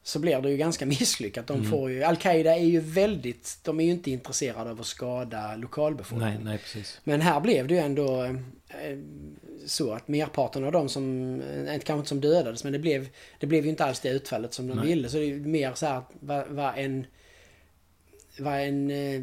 så 0.03 0.19
blir 0.19 0.41
det 0.41 0.51
ju 0.51 0.57
ganska 0.57 0.85
misslyckat. 0.99 1.47
De 1.47 1.65
får 1.65 1.91
ju, 1.91 2.03
Al-Qaida 2.03 2.55
är 2.55 2.65
ju 2.65 2.79
väldigt, 2.79 3.59
de 3.63 3.79
är 3.79 3.85
ju 3.85 3.91
inte 3.91 4.11
intresserade 4.11 4.71
av 4.71 4.79
att 4.79 4.85
skada 4.85 5.55
lokalbefolkningen. 5.55 6.35
Nej, 6.35 6.43
nej, 6.43 6.57
precis. 6.57 7.01
Men 7.03 7.21
här 7.21 7.39
blev 7.39 7.67
det 7.67 7.73
ju 7.73 7.79
ändå 7.79 8.23
eh, 8.23 8.97
så 9.65 9.91
att 9.93 10.07
merparten 10.07 10.63
av 10.63 10.71
de 10.71 10.89
som, 10.89 11.33
eh, 11.41 11.79
kanske 11.79 11.93
inte 11.93 12.09
som 12.09 12.21
dödades, 12.21 12.63
men 12.63 12.73
det 12.73 12.79
blev, 12.79 13.07
det 13.39 13.47
blev 13.47 13.63
ju 13.63 13.69
inte 13.69 13.85
alls 13.85 13.99
det 13.99 14.09
utfallet 14.09 14.53
som 14.53 14.67
de 14.67 14.77
Nej. 14.77 14.85
ville. 14.85 15.09
Så 15.09 15.17
det 15.17 15.31
är 15.31 15.35
mer 15.35 15.73
så 15.73 15.85
här 15.85 16.01
vad, 16.19 16.47
vad 16.47 16.73
en 16.77 17.05
vad 18.39 18.59
en 18.59 18.91
eh, 18.91 19.21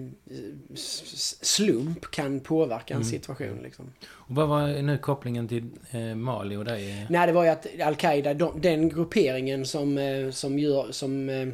slump 1.42 2.10
kan 2.10 2.40
påverka 2.40 2.94
en 2.94 3.00
Mm. 3.00 3.10
situation 3.10 3.60
liksom. 3.62 3.92
Och 4.04 4.34
vad 4.34 4.48
var 4.48 4.82
nu 4.82 4.98
kopplingen 4.98 5.48
till 5.48 5.64
eh, 5.90 6.14
Mali 6.14 6.56
och 6.56 6.64
dig? 6.64 7.06
Nej, 7.10 7.26
det 7.26 7.32
var 7.32 7.44
ju 7.44 7.50
att 7.50 7.66
Al-Qaida, 7.80 8.34
de, 8.34 8.60
den 8.60 8.88
grupperingen 8.88 9.66
som, 9.66 9.98
eh, 9.98 10.30
som 10.30 10.58
gör, 10.58 10.92
som 10.92 11.28
eh, 11.28 11.48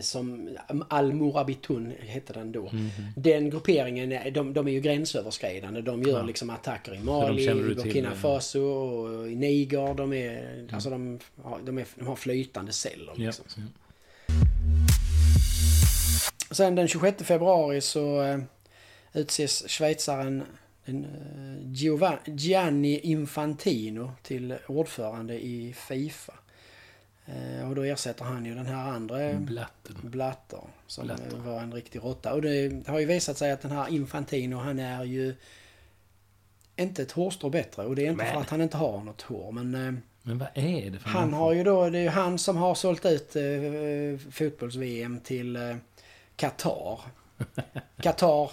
som 0.00 0.48
Al-Murabitun 0.88 1.92
hette 2.00 2.32
den 2.32 2.52
då. 2.52 2.62
Mhm. 2.72 2.88
Den 3.16 3.50
grupperingen, 3.50 4.12
är- 4.12 4.30
de, 4.30 4.52
de 4.52 4.68
är 4.68 4.72
ju 4.72 4.80
gränsöverskridande. 4.80 5.80
De 5.80 6.02
gör 6.02 6.18
Ja. 6.18 6.22
liksom 6.24 6.50
attacker 6.50 6.94
i 6.94 6.98
Mali, 7.00 7.54
Burkina 7.54 8.08
eh, 8.08 8.14
Faso 8.14 8.60
och 8.60 9.28
i 9.30 9.34
Niger. 9.36 9.94
De, 9.94 10.12
är, 10.12 10.64
alltså 10.72 10.90
de, 10.90 11.18
har- 11.42 11.60
de, 11.64 11.78
är, 11.78 11.86
de 11.94 12.06
har 12.06 12.16
flytande 12.16 12.72
celler 12.72 13.12
Ja. 13.16 13.24
liksom. 13.26 13.44
Sen 16.50 16.74
den 16.74 16.88
26 16.88 17.22
februari 17.24 17.80
så 17.80 18.22
eh, 18.22 18.38
utses 19.14 19.64
schweizaren 19.68 20.42
den, 20.84 21.04
eh, 21.04 21.72
Giova- 21.72 22.18
Gianni 22.26 22.98
Infantino 22.98 24.12
till 24.22 24.54
ordförande 24.66 25.34
i 25.44 25.74
Fifa. 25.88 26.32
Eh, 27.30 27.68
och 27.68 27.74
då 27.74 27.82
ersätter 27.82 28.24
han 28.24 28.46
ju 28.46 28.54
den 28.54 28.66
här 28.66 28.90
andra 28.90 29.32
Blatten. 29.32 29.96
Blatter 30.02 30.60
som 30.86 31.04
Blatter. 31.06 31.36
eh, 31.36 31.42
var 31.42 31.60
en 31.60 31.72
riktig 31.74 31.98
råtta. 32.04 32.32
Och 32.34 32.42
det 32.42 32.88
har 32.88 32.98
ju 32.98 33.06
visat 33.06 33.38
sig 33.38 33.52
att 33.52 33.60
den 33.62 33.70
här 33.70 33.88
Infantino 33.88 34.56
han 34.56 34.78
är 34.78 35.04
ju 35.04 35.34
inte 36.76 37.02
ett 37.02 37.12
hårstrå 37.12 37.50
bättre. 37.50 37.84
Och 37.86 37.96
det 37.96 38.02
är 38.06 38.10
inte 38.10 38.24
Men. 38.24 38.32
för 38.34 38.40
att 38.40 38.50
han 38.50 38.60
inte 38.60 38.76
har 38.76 39.00
något 39.04 39.22
hår. 39.22 39.52
Men 39.52 39.74
eh, 39.74 39.94
Men 40.22 40.38
vad 40.38 40.48
är 40.54 40.90
det 40.90 40.98
för 40.98 41.08
han 41.08 41.20
människa? 41.22 41.38
har 41.38 41.52
ju 41.52 41.64
då, 41.64 41.90
det 41.90 41.98
är 41.98 42.02
ju 42.02 42.08
han 42.08 42.38
som 42.38 42.56
har 42.56 42.74
sålt 42.74 43.06
ut 43.06 43.36
eh, 43.36 44.30
fotbolls-VM 44.32 45.20
till 45.24 45.56
eh, 45.56 45.76
Qatar. 46.36 47.00
Qatar 48.02 48.50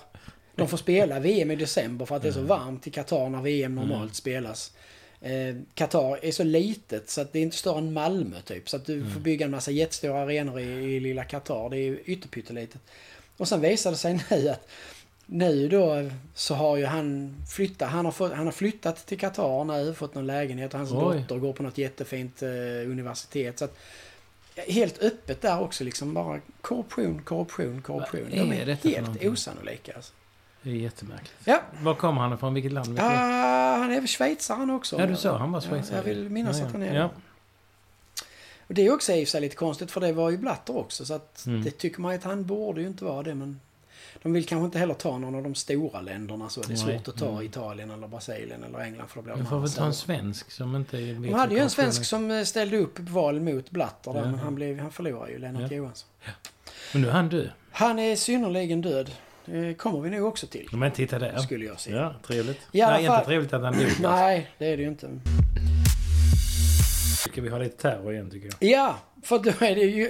De 0.56 0.68
får 0.68 0.78
spela 0.78 1.20
VM 1.20 1.52
i 1.52 1.56
december 1.56 2.06
för 2.06 2.16
att 2.16 2.22
det 2.22 2.28
är 2.28 2.32
så 2.34 2.42
varmt 2.42 2.88
i 2.88 2.92
Qatar 2.92 3.30
när 3.30 3.42
VM 3.42 3.76
normalt 3.76 4.16
spelas. 4.16 4.72
Eh, 5.22 5.56
Qatar 5.74 6.26
är 6.26 6.32
så 6.32 6.44
litet 6.44 7.10
så 7.10 7.22
att 7.22 7.34
det 7.34 7.40
är 7.40 7.44
inte 7.44 7.58
större 7.58 7.78
än 7.78 7.94
Malmö 7.94 8.42
typ. 8.42 8.70
Så 8.70 8.76
att 8.76 8.86
du 8.86 9.06
får 9.10 9.20
bygga 9.20 9.46
en 9.46 9.52
massa 9.52 9.72
jättestora 9.72 10.20
arenor 10.22 10.60
i, 10.60 10.64
i 10.64 11.00
lilla 11.00 11.24
Qatar. 11.24 11.70
Det 11.70 11.78
är 11.78 12.00
ytterpyttelitet. 12.06 12.82
Och 13.38 13.48
sen 13.48 13.62
visade 13.62 13.94
det 13.94 14.00
sig 14.00 14.20
nu 14.32 14.50
att 14.50 14.68
nu 15.26 15.68
då 15.68 16.10
så 16.34 16.56
har 16.56 16.78
ju 16.78 16.86
han 16.86 17.36
flyttat. 17.50 17.90
Han 17.90 18.06
har, 18.06 18.12
fått, 18.12 18.34
han 18.34 18.46
har 18.46 18.52
flyttat 18.52 19.06
till 19.06 19.20
Qatar 19.20 19.64
nu, 19.64 19.94
fått 19.94 20.16
någon 20.16 20.28
lägenhet 20.28 20.74
och 20.74 20.80
hans 20.80 20.92
Oj. 20.92 21.20
dotter 21.20 21.38
går 21.38 21.54
på 21.54 21.64
något 21.64 21.78
jättefint 21.78 22.42
eh, 22.42 22.50
universitet. 22.86 23.60
Så 23.60 23.66
att, 23.66 23.78
helt 24.68 25.04
öppet 25.04 25.42
där 25.42 25.62
också 25.62 25.84
liksom 25.84 26.14
bara 26.14 26.40
korruption, 26.62 27.22
korruption, 27.24 27.82
korruption. 27.82 28.22
Vad 28.22 28.32
De 28.32 28.52
är 28.52 28.70
är 28.70 28.76
helt 28.76 29.26
osannolika 29.26 29.94
alltså. 29.96 30.14
Det 30.62 30.70
är 30.70 30.74
jättemärkligt. 30.76 31.34
Ja, 31.46 31.62
Var 31.82 31.96
kommer 31.96 32.22
han 32.22 32.34
ifrån? 32.34 32.54
Vilket 32.54 32.72
land? 32.72 32.96
Du? 32.96 33.02
ah, 33.02 33.78
han 33.78 33.92
är 33.92 34.00
väl 34.00 34.08
schweizare 34.08 34.58
han 34.58 34.70
också. 34.70 35.00
Ja, 35.00 35.06
du 35.06 35.16
sa 35.16 35.38
han 35.38 35.52
var 35.52 35.62
schweizare. 35.62 35.92
Ja, 35.92 35.98
jag 35.98 36.04
vill 36.16 36.30
minnas 36.30 36.60
Ja, 36.60 36.66
att 36.66 36.72
han 36.72 36.84
är 36.84 36.96
ja. 36.96 37.10
Och 38.68 38.74
det 38.74 38.86
är 38.88 38.94
också 38.94 39.14
i 39.14 39.26
sig 39.26 39.42
lite 39.42 39.56
konstigt 39.56 39.92
för 39.92 40.02
det 40.02 40.14
var 40.14 40.30
ju 40.30 40.38
Blatter 40.38 40.78
också 40.78 41.06
så 41.06 41.14
att 41.14 41.46
Mm. 41.46 41.64
det 41.64 41.72
tycker 41.72 42.02
man 42.02 42.12
ju 42.12 42.18
att 42.18 42.24
han 42.24 42.46
borde 42.46 42.82
ju 42.82 42.88
inte 42.88 43.06
vara 43.06 43.24
det 43.24 43.36
men 43.36 43.60
de 44.24 44.34
vill 44.34 44.46
kanske 44.46 44.66
inte 44.66 44.80
heller 44.80 44.94
ta 44.94 45.18
någon 45.18 45.36
av 45.36 45.44
de 45.44 45.56
stora 45.56 46.02
länderna 46.02 46.50
så 46.50 46.62
det 46.62 46.66
är 46.66 46.70
Nej. 46.70 46.78
svårt 46.98 47.08
att 47.08 47.18
ta 47.20 47.30
Mm. 47.30 47.42
Italien 47.46 47.92
eller 47.92 48.08
Brasilien 48.08 48.64
eller 48.64 48.80
England 48.80 49.08
för 49.08 49.16
då 49.16 49.22
blir 49.22 49.34
de 49.36 49.46
får 49.46 49.60
väl 49.60 49.72
ta 49.72 49.86
en 49.86 49.94
svensk 49.94 50.52
som 50.52 50.76
inte 50.76 50.98
vet 50.98 51.22
De 51.24 51.34
hade 51.34 51.56
ju 51.56 51.62
en 51.62 51.70
svensk 51.70 52.06
som 52.06 52.32
eh, 52.32 52.44
ställde 52.44 52.78
upp 52.78 53.00
val 53.00 53.40
mot 53.42 53.70
Blatter 53.70 54.14
där, 54.14 54.20
Ja. 54.20 54.26
men 54.26 54.40
han, 54.40 54.56
blev, 54.56 54.80
han 54.80 54.92
förlorade 54.92 55.32
ju, 55.32 55.40
Lennart 55.40 55.72
Ja. 55.72 55.78
Johansson. 55.78 56.10
Men 56.94 57.02
nu 57.02 57.08
är 57.08 57.12
han 57.12 57.30
död. 57.30 57.50
Han 57.72 58.00
är 58.00 58.16
synnerligen 58.16 58.82
död. 58.82 59.12
Det 59.52 59.74
kommer 59.74 60.00
vi 60.02 60.10
nog 60.10 60.28
också 60.28 60.48
till. 60.48 60.68
Men 60.72 60.92
titta 60.92 61.20
där. 61.20 61.38
Skulle 61.38 61.66
jag 61.66 61.80
säga. 61.80 61.96
Ja, 61.96 62.14
trevligt. 62.28 62.60
I 62.72 62.82
alla 62.82 62.98
Nej, 62.98 63.06
fall- 63.06 63.16
inte 63.16 63.26
trevligt 63.28 63.54
att 63.54 63.62
han 63.62 63.74
dog. 63.74 63.88
Nej, 64.02 64.52
det 64.58 64.66
är 64.66 64.78
det 64.78 64.84
ju 64.84 64.90
inte. 64.90 65.10
Ska 67.30 67.42
vi 67.42 67.50
ha 67.50 67.58
lite 67.58 67.78
terror 67.82 68.14
igen 68.14 68.30
tycker 68.32 68.50
jag. 68.60 68.70
Ja, 68.72 68.96
för 69.24 69.40
då 69.40 69.50
är 69.50 69.76
det 69.76 69.82
ju 69.82 70.10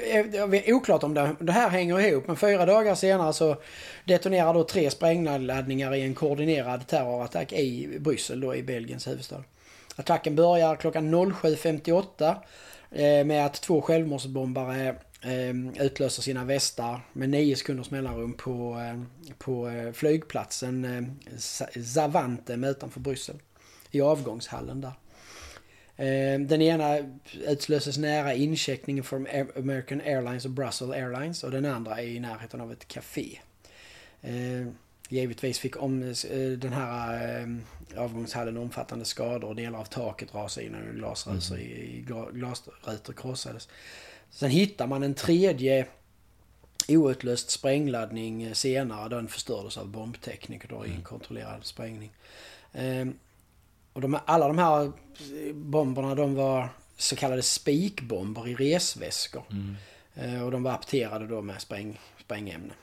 det 0.50 0.70
är 0.70 0.74
oklart 0.74 1.04
om 1.04 1.14
det, 1.14 1.36
det 1.40 1.52
här 1.52 1.70
hänger 1.70 2.00
ihop. 2.00 2.28
Men 2.28 2.36
fyra 2.36 2.66
dagar 2.66 2.96
senare 2.96 3.34
så 3.34 3.56
detonerar 4.06 4.54
då 4.54 4.64
tre 4.64 4.90
sprängladdningar 4.90 5.96
i 5.96 6.02
en 6.02 6.14
koordinerad 6.16 6.88
terrorattack 6.88 7.54
i 7.54 7.98
Bryssel, 8.00 8.40
då 8.42 8.56
i 8.56 8.64
Belgiens 8.64 9.08
huvudstad. 9.08 9.44
Attacken 9.96 10.36
börjar 10.36 10.76
klockan 10.76 11.16
07.58 11.16 12.36
eh, 12.92 13.26
med 13.26 13.46
att 13.46 13.54
två 13.62 13.82
självmordsbombare 13.82 14.88
eh, 14.88 14.96
utlöser 15.80 16.22
sina 16.22 16.44
västar 16.46 17.02
med 17.14 17.30
nio 17.30 17.56
sekunders 17.56 17.92
mellanrum 17.92 18.34
på, 18.34 18.80
eh, 18.80 19.02
på 19.38 19.70
eh, 19.70 19.92
flygplatsen 19.92 20.86
eh, 20.86 21.04
Za- 21.38 21.84
Zaventem 21.84 22.64
utanför 22.64 23.00
Bryssel. 23.00 23.36
I 23.92 24.02
avgångshallen 24.02 24.82
där. 24.82 24.92
Den 26.38 26.62
ena 26.62 26.98
utlöses 27.48 27.98
nära 27.98 28.34
incheckningen 28.34 29.04
från 29.04 29.28
American 29.58 30.02
Airlines 30.02 30.46
och 30.46 30.52
Brussels 30.52 30.92
Airlines 30.92 31.44
och 31.44 31.52
den 31.52 31.66
andra 31.66 32.02
är 32.02 32.06
i 32.08 32.20
närheten 32.20 32.62
av 32.62 32.72
ett 32.72 32.88
café. 32.88 33.40
Givetvis 35.10 35.60
fick 35.60 35.82
om, 35.84 36.04
eh, 36.04 36.40
den 36.58 36.74
här 36.74 37.60
avgångshallen 37.98 38.58
omfattande 38.58 39.06
skador 39.06 39.48
och 39.48 39.56
delar 39.56 39.80
av 39.80 39.86
taket 39.86 40.36
rasade 40.36 40.66
in 40.66 40.76
och 40.76 40.96
glasrutor 40.96 41.58
gla- 42.08 42.32
glasrutor 42.34 43.14
krossades. 43.14 43.70
Sen 44.30 44.50
hittar 44.50 44.88
man 44.88 45.04
en 45.04 45.14
tredje 45.14 45.88
outlöst 46.88 47.50
sprängladdning 47.50 48.56
senare. 48.56 49.10
Den 49.10 49.28
förstördes 49.28 49.78
av 49.78 49.88
bombtekniker 49.88 50.68
då 50.68 50.86
i 50.86 50.92
en 50.92 51.04
kontrollerad 51.04 51.66
sprängning. 51.66 52.12
Eh, 52.74 53.08
och 53.94 54.02
de, 54.02 54.20
alla 54.26 54.48
de 54.48 54.58
här 54.58 54.84
eh, 54.84 55.54
bomberna 55.54 56.16
de 56.16 56.36
var 56.36 56.70
så 56.98 57.16
kallade 57.16 57.42
spikbomber 57.42 58.48
i 58.48 58.56
resväskor. 58.56 59.44
Mm. 59.52 59.76
Eh, 60.16 60.44
Och 60.44 60.52
de 60.52 60.64
var 60.64 60.72
apterade 60.72 61.28
då 61.28 61.42
med 61.42 61.62
spräng, 61.62 62.00
sprängämne. 62.26 62.74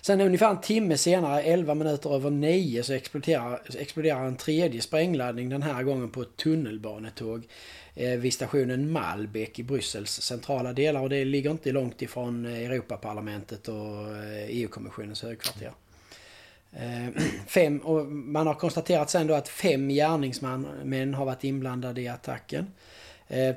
Sen 0.00 0.20
ungefär 0.20 0.50
en 0.50 0.60
timme 0.60 0.96
senare, 0.96 1.42
11 1.42 1.74
minuter 1.74 2.14
över 2.14 2.30
9, 2.30 2.82
så 2.82 2.92
exploderar, 2.92 3.60
exploderar 3.78 4.26
en 4.26 4.36
tredje 4.36 4.80
sprängladdning. 4.80 5.48
Den 5.48 5.62
här 5.62 5.82
gången 5.82 6.10
på 6.10 6.22
ett 6.22 6.36
tunnelbanetåg 6.36 7.48
eh, 7.94 8.10
vid 8.10 8.34
stationen 8.34 8.92
Malbek 8.92 9.58
i 9.58 9.62
Bryssels 9.62 10.22
centrala 10.22 10.72
delar. 10.72 11.00
Och 11.00 11.10
det 11.10 11.24
ligger 11.24 11.50
inte 11.50 11.72
långt 11.72 12.02
ifrån 12.02 12.46
eh, 12.46 12.58
Europaparlamentet 12.58 13.68
och 13.68 14.16
eh, 14.16 14.48
EU-kommissionens 14.48 15.22
högkvarter. 15.22 15.72
Fem, 17.46 17.78
och 17.78 18.06
man 18.06 18.46
har 18.46 18.54
konstaterat 18.54 19.10
sen 19.10 19.26
då 19.26 19.34
att 19.34 19.48
fem 19.48 19.88
gärningsmän 19.88 21.14
har 21.14 21.24
varit 21.24 21.44
inblandade 21.44 22.00
i 22.00 22.08
attacken. 22.08 22.66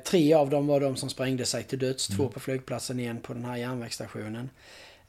Tre 0.04 0.34
av 0.34 0.50
dem 0.50 0.66
var 0.66 0.80
de 0.80 0.96
som 0.96 1.08
sprängde 1.08 1.44
sig 1.44 1.64
till 1.64 1.78
döds. 1.78 2.06
Två 2.06 2.28
på 2.28 2.40
flygplatsen, 2.40 3.00
en 3.00 3.20
på 3.20 3.34
den 3.34 3.44
här 3.44 3.56
järnvägsstationen. 3.56 4.50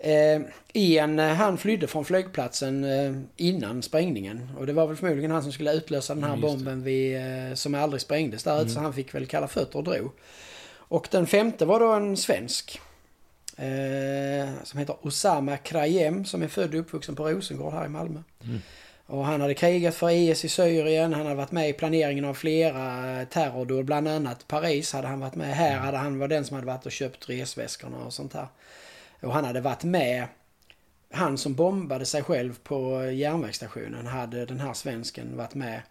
Eh, 0.04 0.42
en, 0.74 1.20
eh, 1.20 1.28
han 1.28 1.58
flydde 1.58 1.88
från 1.88 2.06
flygplatsen 2.06 2.84
eh, 2.84 3.14
innan 3.38 3.82
sprängningen. 3.82 4.50
Och 4.58 4.66
det 4.66 4.74
var 4.74 4.88
väl 4.88 4.96
förmodligen 4.96 5.32
han 5.32 5.44
som 5.44 5.52
skulle 5.52 5.74
utlösa 5.74 6.16
den 6.16 6.24
här 6.24 6.36
Ja, 6.36 6.42
bomben 6.42 6.84
vid, 6.84 7.18
eh, 7.18 7.54
som 7.54 7.76
aldrig 7.76 8.02
sprängdes 8.02 8.44
där 8.44 8.62
ute. 8.62 8.70
Så 8.70 8.80
han 8.80 8.94
fick 8.94 9.16
väl 9.16 9.26
kalla 9.26 9.48
fötter 9.48 9.78
och 9.78 9.84
drog. 9.84 10.12
Och 10.76 11.08
den 11.12 11.28
femte 11.28 11.66
var 11.66 11.80
då 11.80 11.92
en 11.92 12.18
svensk. 12.18 12.82
Eh, 13.58 14.50
som 14.64 14.80
heter 14.80 14.96
Osama 15.02 15.58
Krayem 15.58 16.26
som 16.26 16.42
är 16.42 16.48
född 16.48 16.74
och 16.74 16.80
uppvuxen 16.80 17.16
på 17.16 17.30
Rosengård 17.30 17.74
här 17.74 17.86
i 17.86 17.90
Malmö. 17.90 18.20
Mm. 18.44 18.62
Och 19.06 19.26
han 19.26 19.42
hade 19.42 19.54
krigat 19.54 19.96
för 19.96 20.10
IS 20.10 20.46
i 20.46 20.50
Syrien, 20.50 21.14
han 21.14 21.26
hade 21.26 21.36
varit 21.36 21.52
med 21.52 21.70
i 21.70 21.74
planeringen 21.74 22.26
av 22.26 22.34
flera 22.34 23.20
eh, 23.22 23.28
terrordåd, 23.28 23.86
bland 23.86 24.08
annat 24.08 24.48
Paris 24.48 24.94
hade 24.94 25.08
han 25.08 25.20
varit 25.20 25.36
med. 25.36 25.56
Här 25.56 25.78
hade 25.78 25.98
han 25.98 26.20
var 26.20 26.28
den 26.28 26.46
som 26.46 26.56
hade 26.56 26.68
varit 26.68 26.86
och 26.86 26.92
köpt 26.92 27.30
resväskorna 27.30 27.98
och 28.06 28.14
sånt 28.14 28.34
här. 28.34 28.48
Och 29.24 29.34
han 29.34 29.46
hade 29.46 29.62
varit 29.62 29.84
med, 29.84 30.28
han 31.12 31.38
som 31.38 31.54
bombade 31.54 32.06
sig 32.06 32.24
själv 32.24 32.60
på 32.64 33.06
järnvägsstationen 33.06 34.08
hade 34.08 34.46
den 34.46 34.60
här 34.60 34.74
svensken 34.74 35.38
varit 35.38 35.56
med 35.56 35.82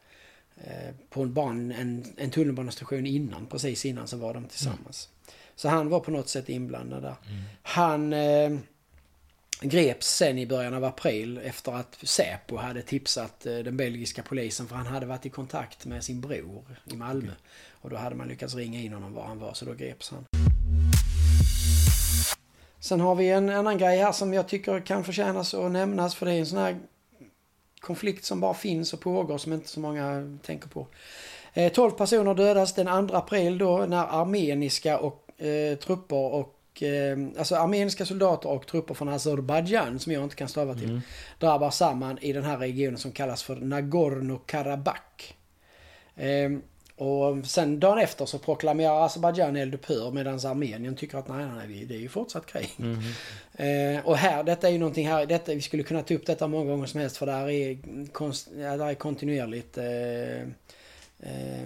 eh, 0.56 0.94
på 1.10 1.22
en, 1.22 1.34
ban, 1.34 1.72
en, 1.72 2.04
en 2.16 2.30
tunnelbanestation 2.30 3.06
innan, 3.06 3.46
precis 3.46 3.84
innan 3.84 4.08
så 4.08 4.16
var 4.16 4.34
de 4.34 4.44
tillsammans. 4.44 5.08
Så 5.54 5.68
han 5.68 5.88
var 5.88 6.00
på 6.00 6.10
något 6.10 6.28
sätt 6.28 6.48
inblandad 6.48 7.02
där. 7.02 7.14
Han 7.62 8.12
eh, 8.12 8.58
greps 9.60 10.06
sen 10.06 10.38
i 10.38 10.46
början 10.46 10.74
av 10.74 10.84
april 10.84 11.40
efter 11.44 11.72
att 11.72 11.98
Säpo 12.02 12.56
hade 12.56 12.82
tipsat 12.82 13.46
eh, 13.46 13.58
den 13.58 13.76
belgiska 13.76 14.22
polisen 14.22 14.68
för 14.68 14.76
han 14.76 14.86
hade 14.86 15.06
varit 15.06 15.26
i 15.26 15.30
kontakt 15.30 15.86
med 15.86 16.04
sin 16.04 16.20
bror 16.20 16.64
i 16.84 16.96
Malmö. 16.96 17.32
Och 17.70 17.90
då 17.90 17.96
hade 17.96 18.16
man 18.16 18.28
lyckats 18.28 18.54
ringa 18.54 18.80
in 18.80 18.92
honom 18.92 19.14
var 19.14 19.24
han 19.24 19.38
var 19.38 19.54
så 19.54 19.64
då 19.64 19.74
greps 19.74 20.10
han. 20.10 20.41
Sen 22.82 23.00
har 23.00 23.14
vi 23.14 23.28
en 23.28 23.48
annan 23.50 23.78
grej 23.78 23.98
här 23.98 24.12
som 24.12 24.34
jag 24.34 24.48
tycker 24.48 24.80
kan 24.80 25.04
förtjänas 25.04 25.54
att 25.54 25.70
nämnas 25.72 26.14
för 26.14 26.26
det 26.26 26.32
är 26.32 26.38
en 26.38 26.46
sån 26.46 26.58
här 26.58 26.78
konflikt 27.80 28.24
som 28.24 28.40
bara 28.40 28.54
finns 28.54 28.92
och 28.92 29.00
pågår 29.00 29.38
som 29.38 29.52
inte 29.52 29.68
så 29.68 29.80
många 29.80 30.38
tänker 30.42 30.68
på. 30.68 30.86
Eh, 31.52 31.72
12 31.72 31.90
personer 31.90 32.34
dödas 32.34 32.74
den 32.74 33.08
2 33.08 33.16
april 33.16 33.58
då 33.58 33.86
när 33.88 34.20
armeniska 34.20 34.98
och, 34.98 35.42
eh, 35.42 35.78
trupper 35.78 36.16
och 36.34 36.82
eh, 36.82 37.18
alltså 37.38 37.56
armeniska 37.56 38.06
soldater 38.06 38.48
och 38.48 38.66
trupper 38.66 38.94
från 38.94 39.08
Azerbajdzjan 39.08 39.98
som 39.98 40.12
jag 40.12 40.22
inte 40.22 40.36
kan 40.36 40.48
stava 40.48 40.74
till 40.74 40.90
Mm. 40.90 41.00
drabbar 41.38 41.70
samman 41.70 42.18
i 42.18 42.32
den 42.32 42.44
här 42.44 42.58
regionen 42.58 42.98
som 42.98 43.12
kallas 43.12 43.42
för 43.42 43.56
Nagorno-Karabach. 43.56 45.32
Eh, 46.16 46.50
och 46.96 47.46
sen 47.46 47.80
dagen 47.80 47.98
efter 47.98 48.26
så 48.26 48.38
proklamerar 48.38 49.04
Azerbajdzjan 49.04 49.56
eldupphör 49.56 50.10
medan 50.10 50.34
Armenien 50.34 50.96
tycker 50.96 51.18
att 51.18 51.28
nej, 51.28 51.46
nej, 51.46 51.68
nej, 51.68 51.84
det 51.84 51.94
är 51.94 51.98
ju 51.98 52.08
fortsatt 52.08 52.46
krig. 52.46 52.70
Mhm. 52.76 53.00
Eh, 53.52 54.06
och 54.06 54.16
här, 54.16 54.42
detta 54.42 54.68
är 54.68 54.72
ju 54.72 54.78
någonting 54.78 55.08
här, 55.08 55.26
detta, 55.26 55.54
vi 55.54 55.60
skulle 55.60 55.82
kunna 55.82 56.02
ta 56.02 56.14
upp 56.14 56.26
detta 56.26 56.46
många 56.46 56.70
gånger 56.70 56.86
som 56.86 57.00
helst 57.00 57.16
för 57.16 57.26
där 57.26 57.50
är, 57.50 57.78
konst, 58.12 58.48
ja, 58.58 58.76
där 58.76 58.86
är 58.86 58.94
kontinuerligt 58.94 59.78
eh, 59.78 60.40
eh, 61.18 61.62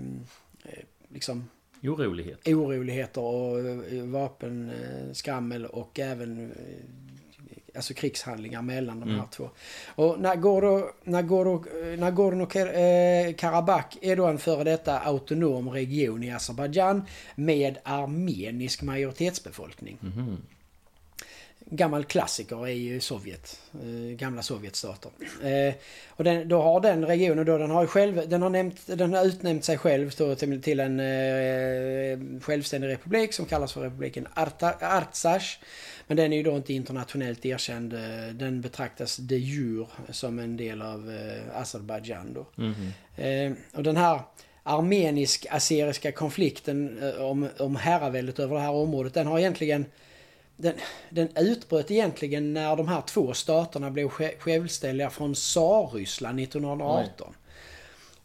eh, 0.64 0.84
liksom 1.08 1.48
Orolighet. 1.82 2.48
oroligheter 2.48 3.20
och 3.20 3.58
eh, 3.58 4.02
vapenskrammel 4.02 5.66
och 5.66 5.98
även 6.00 6.50
eh, 6.50 6.56
alltså 7.76 7.94
krigshandlingar 7.94 8.62
mellan 8.62 9.00
de 9.00 9.08
här 9.08 9.16
Mm. 9.16 9.28
två. 9.30 9.50
Och 9.94 10.20
Nagorno, 10.20 10.88
Nagorno, 11.04 11.64
Nagorno-Karabach 11.96 13.96
är 14.00 14.16
då 14.16 14.26
en 14.26 14.38
före 14.38 14.64
detta 14.64 14.98
autonom 14.98 15.70
region 15.70 16.22
i 16.22 16.32
Azerbajdzjan 16.32 17.02
med 17.34 17.78
armenisk 17.82 18.82
majoritetsbefolkning. 18.82 19.98
Mhm. 20.00 20.36
gammal 21.70 22.04
klassiker 22.04 22.68
i 22.68 23.00
Sovjet. 23.00 23.60
Eh, 23.74 24.16
gamla 24.16 24.42
Sovjetstater. 24.42 25.10
Eh, 25.42 25.74
och 26.08 26.24
den, 26.24 26.48
då 26.48 26.62
har 26.62 26.80
den 26.80 27.06
regionen 27.06 27.46
då, 27.46 27.58
den 27.58 27.70
har, 27.70 27.86
själv, 27.86 28.28
den 28.28 28.42
har, 28.42 28.50
nämnt, 28.50 28.80
den 28.86 29.14
har 29.14 29.24
utnämnt 29.24 29.64
sig 29.64 29.78
själv 29.78 30.12
då, 30.18 30.34
till, 30.34 30.62
till 30.62 30.80
en 30.80 31.00
eh, 31.00 32.40
självständig 32.40 32.88
republik 32.88 33.32
som 33.32 33.46
kallas 33.46 33.72
för 33.72 33.80
republiken 33.80 34.28
Arta, 34.34 34.74
Artsach. 34.80 35.58
Men 36.06 36.16
den 36.16 36.32
är 36.32 36.36
ju 36.36 36.42
då 36.42 36.56
inte 36.56 36.72
internationellt 36.74 37.46
erkänd. 37.46 37.92
Eh, 37.92 38.00
den 38.34 38.60
betraktas 38.60 39.16
de 39.16 39.36
jure 39.36 39.86
som 40.10 40.38
en 40.38 40.56
del 40.56 40.82
av 40.82 41.10
eh, 41.10 41.60
Azerbajdzjan 41.60 42.32
då. 42.34 42.46
Mhm. 42.54 42.92
Eh, 43.16 43.52
och 43.76 43.82
den 43.82 43.96
här 43.96 44.20
armenisk-azeriska 44.62 46.12
konflikten 46.12 46.98
eh, 47.02 47.22
om, 47.24 47.48
om 47.58 47.76
herraväldet 47.76 48.38
över 48.38 48.54
det 48.54 48.60
här 48.62 48.70
området, 48.72 49.14
den 49.14 49.26
har 49.26 49.38
egentligen 49.38 49.86
den, 50.56 50.74
den 51.10 51.28
utbröt 51.36 51.90
egentligen 51.90 52.52
när 52.54 52.76
de 52.76 52.88
här 52.88 53.00
två 53.00 53.32
staterna 53.34 53.90
blev 53.90 54.06
sj- 54.08 54.38
självständiga 54.38 55.10
från 55.10 55.34
Tsarryssland 55.34 56.40
1918. 56.40 57.34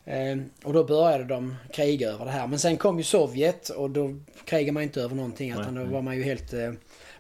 Eh, 0.06 0.38
och 0.64 0.74
då 0.74 0.84
började 0.84 1.24
de 1.24 1.56
kriga 1.74 2.10
över 2.10 2.26
det 2.26 2.32
här. 2.32 2.48
Men 2.48 2.60
sen 2.60 2.78
kom 2.78 2.98
ju 2.98 3.04
Sovjet 3.04 3.70
och 3.70 3.90
då 3.90 4.16
krigade 4.46 4.72
man 4.72 4.84
inte 4.84 5.02
över 5.02 5.16
någonting. 5.16 5.52
Utan 5.52 5.64
Nej, 5.64 5.74
då 5.74 5.82
nej. 5.82 5.94
var 5.94 6.02
man 6.02 6.18
ju 6.18 6.24
helt... 6.24 6.54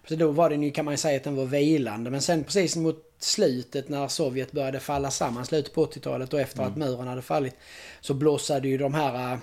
Så 0.08 0.15
då 0.15 0.31
var 0.31 0.50
den 0.50 0.63
ju, 0.63 0.72
kan 0.72 0.86
man 0.86 0.93
ju 0.93 0.98
säga 0.98 1.17
att 1.17 1.24
den 1.24 1.36
var 1.36 1.46
vilande. 1.46 2.10
Men 2.10 2.22
sen 2.22 2.43
precis 2.43 2.75
mot 2.75 3.12
slutet 3.20 3.89
när 3.89 4.08
Sovjet 4.08 4.51
började 4.51 4.79
falla 4.79 5.12
samman, 5.12 5.46
slutet 5.46 5.74
på 5.74 5.86
80-talet 5.86 6.34
och 6.34 6.39
efter 6.39 6.63
att 6.63 6.77
muren 6.77 7.08
hade 7.08 7.22
fallit. 7.22 7.55
Så 8.01 8.13
blossade 8.13 8.67
ju 8.67 8.77
de 8.77 8.93
här 8.93 9.39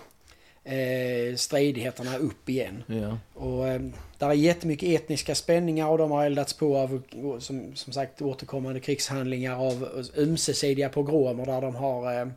eh, 0.64 1.36
stridigheterna 1.36 2.18
upp 2.18 2.48
igen. 2.48 2.84
Ja. 2.86 3.18
Och 3.34 3.68
eh, 3.68 3.80
där 4.18 4.28
är 4.28 4.34
jättemycket 4.34 5.00
etniska 5.00 5.34
spänningar 5.34 5.88
och 5.88 5.98
de 5.98 6.10
har 6.10 6.24
eldats 6.24 6.52
på 6.52 6.76
av, 6.76 7.02
som, 7.38 7.76
som 7.76 7.92
sagt, 7.92 8.22
återkommande 8.22 8.80
krigshandlingar 8.80 9.56
av 9.56 10.06
ömsesidiga 10.16 10.88
pogromer 10.88 11.46
där 11.46 11.60
de 11.60 11.74
har 11.74 12.12
eh, 12.12 12.28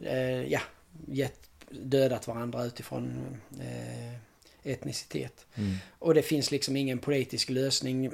eh, 0.00 0.52
ja, 0.52 0.60
gett, 1.06 1.40
dödat 1.70 2.26
varandra 2.26 2.64
utifrån 2.64 3.36
eh, 3.60 4.27
etnicitet. 4.64 5.46
Mm. 5.54 5.74
Och 5.98 6.14
det 6.14 6.22
finns 6.22 6.50
liksom 6.50 6.76
ingen 6.76 6.98
politisk 6.98 7.48
lösning. 7.50 8.10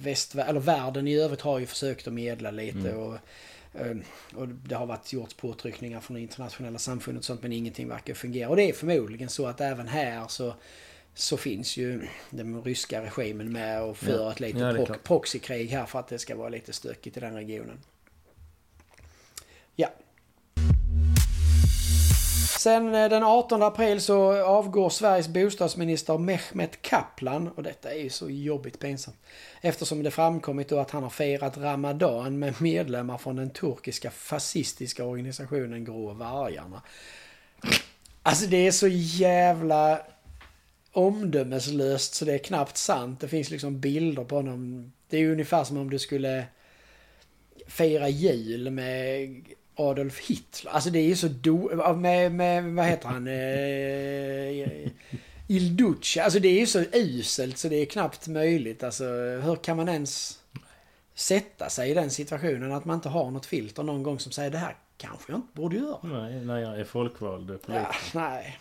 Väst, 0.00 0.34
eller 0.34 0.60
världen 0.60 1.08
i 1.08 1.14
övrigt 1.14 1.40
har 1.40 1.58
ju 1.58 1.66
försökt 1.66 2.06
att 2.06 2.12
medla 2.12 2.50
lite 2.50 2.78
Mm. 2.78 2.96
och, 2.98 3.14
eh, 3.74 3.96
och 4.34 4.48
det 4.48 4.74
har 4.74 4.86
varit 4.86 5.12
gjorts 5.12 5.34
påtryckningar 5.34 6.00
från 6.00 6.14
det 6.14 6.20
internationella 6.20 6.78
samfundet 6.78 7.20
och 7.20 7.24
sånt 7.24 7.42
men 7.42 7.52
ingenting 7.52 7.88
verkar 7.88 8.14
fungera. 8.14 8.48
Och 8.48 8.56
det 8.56 8.62
är 8.62 8.72
förmodligen 8.72 9.28
så 9.28 9.46
att 9.46 9.60
även 9.60 9.88
här 9.88 10.28
så, 10.28 10.54
så 11.14 11.36
finns 11.36 11.76
ju 11.76 12.02
den 12.30 12.62
ryska 12.62 13.02
regimen 13.02 13.52
med 13.52 13.82
och 13.82 13.96
för 13.96 14.12
Ja. 14.18 14.32
ett 14.32 14.40
litet 14.40 14.88
Ja, 14.88 14.94
proxykrig 15.04 15.68
här 15.68 15.86
för 15.86 15.98
att 15.98 16.08
det 16.08 16.18
ska 16.18 16.36
vara 16.36 16.48
lite 16.48 16.72
stökigt 16.72 17.16
i 17.16 17.20
den 17.20 17.34
regionen. 17.34 17.78
Ja. 19.76 19.88
Sen 22.58 22.94
eh, 22.94 23.08
den 23.08 23.22
18 23.22 23.62
april 23.62 24.00
så 24.00 24.42
avgår 24.42 24.90
Sveriges 24.90 25.28
bostadsminister 25.28 26.18
Mehmet 26.18 26.82
Kaplan 26.82 27.48
och 27.48 27.62
detta 27.62 27.94
är 27.94 28.02
ju 28.02 28.10
så 28.10 28.30
jobbigt 28.30 28.78
pinsamt. 28.78 29.16
Eftersom 29.60 30.02
det 30.02 30.10
framkommit 30.10 30.68
då 30.68 30.78
att 30.78 30.90
han 30.90 31.02
har 31.02 31.10
firat 31.10 31.58
Ramadan 31.58 32.38
med 32.38 32.62
medlemmar 32.62 33.18
från 33.18 33.36
den 33.36 33.50
turkiska 33.50 34.10
fascistiska 34.10 35.04
organisationen 35.04 35.84
Grå 35.84 36.12
Vargarna. 36.12 36.82
Alltså 38.22 38.46
det 38.46 38.66
är 38.66 38.72
så 38.72 38.88
jävla 38.90 40.00
omdömeslöst 40.92 42.14
så 42.14 42.24
det 42.24 42.34
är 42.34 42.38
knappt 42.38 42.76
sant. 42.76 43.20
Det 43.20 43.28
finns 43.28 43.50
liksom 43.50 43.80
bilder 43.80 44.24
på 44.24 44.36
honom. 44.36 44.92
Det 45.08 45.16
är 45.16 45.20
ju 45.20 45.32
ungefär 45.32 45.64
som 45.64 45.76
om 45.76 45.90
du 45.90 45.98
skulle 45.98 46.44
fira 47.66 48.08
jul 48.08 48.70
med 48.70 49.44
Adolf 49.78 50.18
Hitler. 50.18 50.72
Alltså 50.72 50.90
det 50.90 50.98
är 50.98 51.06
ju 51.06 51.16
så 51.16 51.28
do... 51.28 51.94
Med, 51.94 52.32
med 52.32 52.64
vad 52.64 52.86
heter 52.86 53.08
han? 53.08 53.26
Eh, 53.28 54.88
Il 55.48 55.76
Duce. 55.76 56.24
Alltså 56.24 56.38
det 56.40 56.48
är 56.48 56.60
ju 56.60 56.66
så 56.66 56.84
uselt 56.92 57.58
så 57.58 57.68
det 57.68 57.76
är 57.76 57.86
knappt 57.86 58.28
möjligt. 58.28 58.82
Alltså 58.82 59.04
hur 59.42 59.56
kan 59.56 59.76
man 59.76 59.88
ens 59.88 60.38
sätta 61.14 61.68
sig 61.68 61.90
i 61.90 61.94
den 61.94 62.10
situationen 62.10 62.72
att 62.72 62.84
man 62.84 62.94
inte 62.94 63.08
har 63.08 63.30
något 63.30 63.46
filter 63.46 63.82
någon 63.82 64.02
gång 64.02 64.18
som 64.18 64.32
säger 64.32 64.50
det 64.50 64.58
här 64.58 64.76
kanske 64.96 65.32
jag 65.32 65.38
inte 65.38 65.52
borde 65.52 65.76
göra. 65.76 65.98
Nej, 66.02 66.44
när 66.44 66.58
jag 66.58 66.80
är 66.80 66.84
folkvald 66.84 67.46
politiker. 67.46 67.96
Ja, 68.14 68.20
nej. 68.20 68.58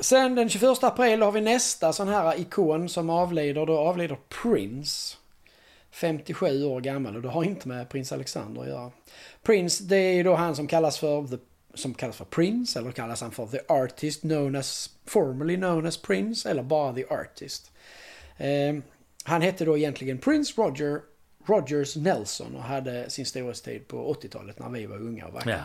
Sen 0.00 0.34
den 0.34 0.48
21 0.48 0.84
april 0.84 1.22
har 1.22 1.32
vi 1.32 1.40
nästa 1.40 1.92
sån 1.92 2.08
här 2.08 2.40
ikon 2.40 2.88
som 2.88 3.10
avlider. 3.10 3.66
Då 3.66 3.78
avlider 3.78 4.18
Prince. 4.42 5.16
57 5.92 6.64
år 6.64 6.80
gammal 6.80 7.16
och 7.16 7.22
det 7.22 7.28
har 7.28 7.44
inte 7.44 7.68
med 7.68 7.88
prins 7.88 8.12
Alexander 8.12 8.62
att 8.62 8.68
göra. 8.68 8.90
Prince, 9.42 9.84
det 9.84 9.96
är 9.96 10.12
ju 10.14 10.22
då 10.22 10.34
han 10.34 10.56
som 10.56 10.66
kallas 10.66 10.98
för 10.98 11.26
the, 11.26 11.36
som 11.74 11.94
kallas 11.94 12.16
för 12.16 12.24
Prince 12.24 12.78
eller 12.78 12.90
kallas 12.92 13.20
han 13.20 13.30
för 13.30 13.46
The 13.46 13.58
Artist 13.68 14.20
known 14.20 14.56
as, 14.56 14.90
formerly 15.06 15.56
known 15.56 15.86
as 15.86 15.96
Prince 15.96 16.50
eller 16.50 16.62
bara 16.62 16.92
The 16.94 17.04
Artist. 17.10 17.70
Eh, 18.36 18.76
han 19.24 19.42
hette 19.42 19.64
då 19.64 19.78
egentligen 19.78 20.18
Prince 20.18 20.52
Roger 20.62 21.00
Rogers 21.46 21.96
Nelson 21.96 22.56
och 22.56 22.62
hade 22.62 23.10
sin 23.10 23.26
storhetstid 23.26 23.88
på 23.88 24.14
80-talet 24.14 24.58
när 24.58 24.68
vi 24.68 24.86
var 24.86 24.96
unga 24.96 25.26
och 25.26 25.32
vackra. 25.32 25.60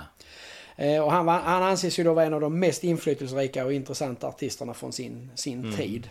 Ja. 0.77 0.83
Eh, 0.85 1.03
Och 1.03 1.11
han, 1.11 1.25
var, 1.25 1.39
han 1.39 1.63
anses 1.63 1.99
ju 1.99 2.03
då 2.03 2.13
vara 2.13 2.25
en 2.25 2.33
av 2.33 2.41
de 2.41 2.59
mest 2.59 2.83
inflytelserika 2.83 3.65
och 3.65 3.73
intressanta 3.73 4.27
artisterna 4.27 4.73
från 4.73 4.93
sin, 4.93 5.31
sin 5.35 5.59
Mm. 5.63 5.75
tid. 5.77 6.09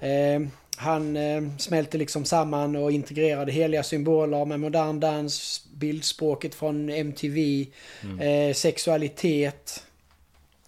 Eh, 0.00 0.40
han 0.76 1.16
eh, 1.16 1.42
smälte 1.58 1.98
liksom 1.98 2.24
samman 2.24 2.76
och 2.76 2.92
integrerade 2.92 3.52
heliga 3.52 3.82
symboler 3.82 4.44
med 4.44 4.60
modern 4.60 5.00
dans, 5.00 5.64
bildspråket 5.74 6.54
från 6.54 6.88
MTV, 6.90 7.66
Mm. 8.02 8.20
eh, 8.20 8.54
sexualitet. 8.54 9.82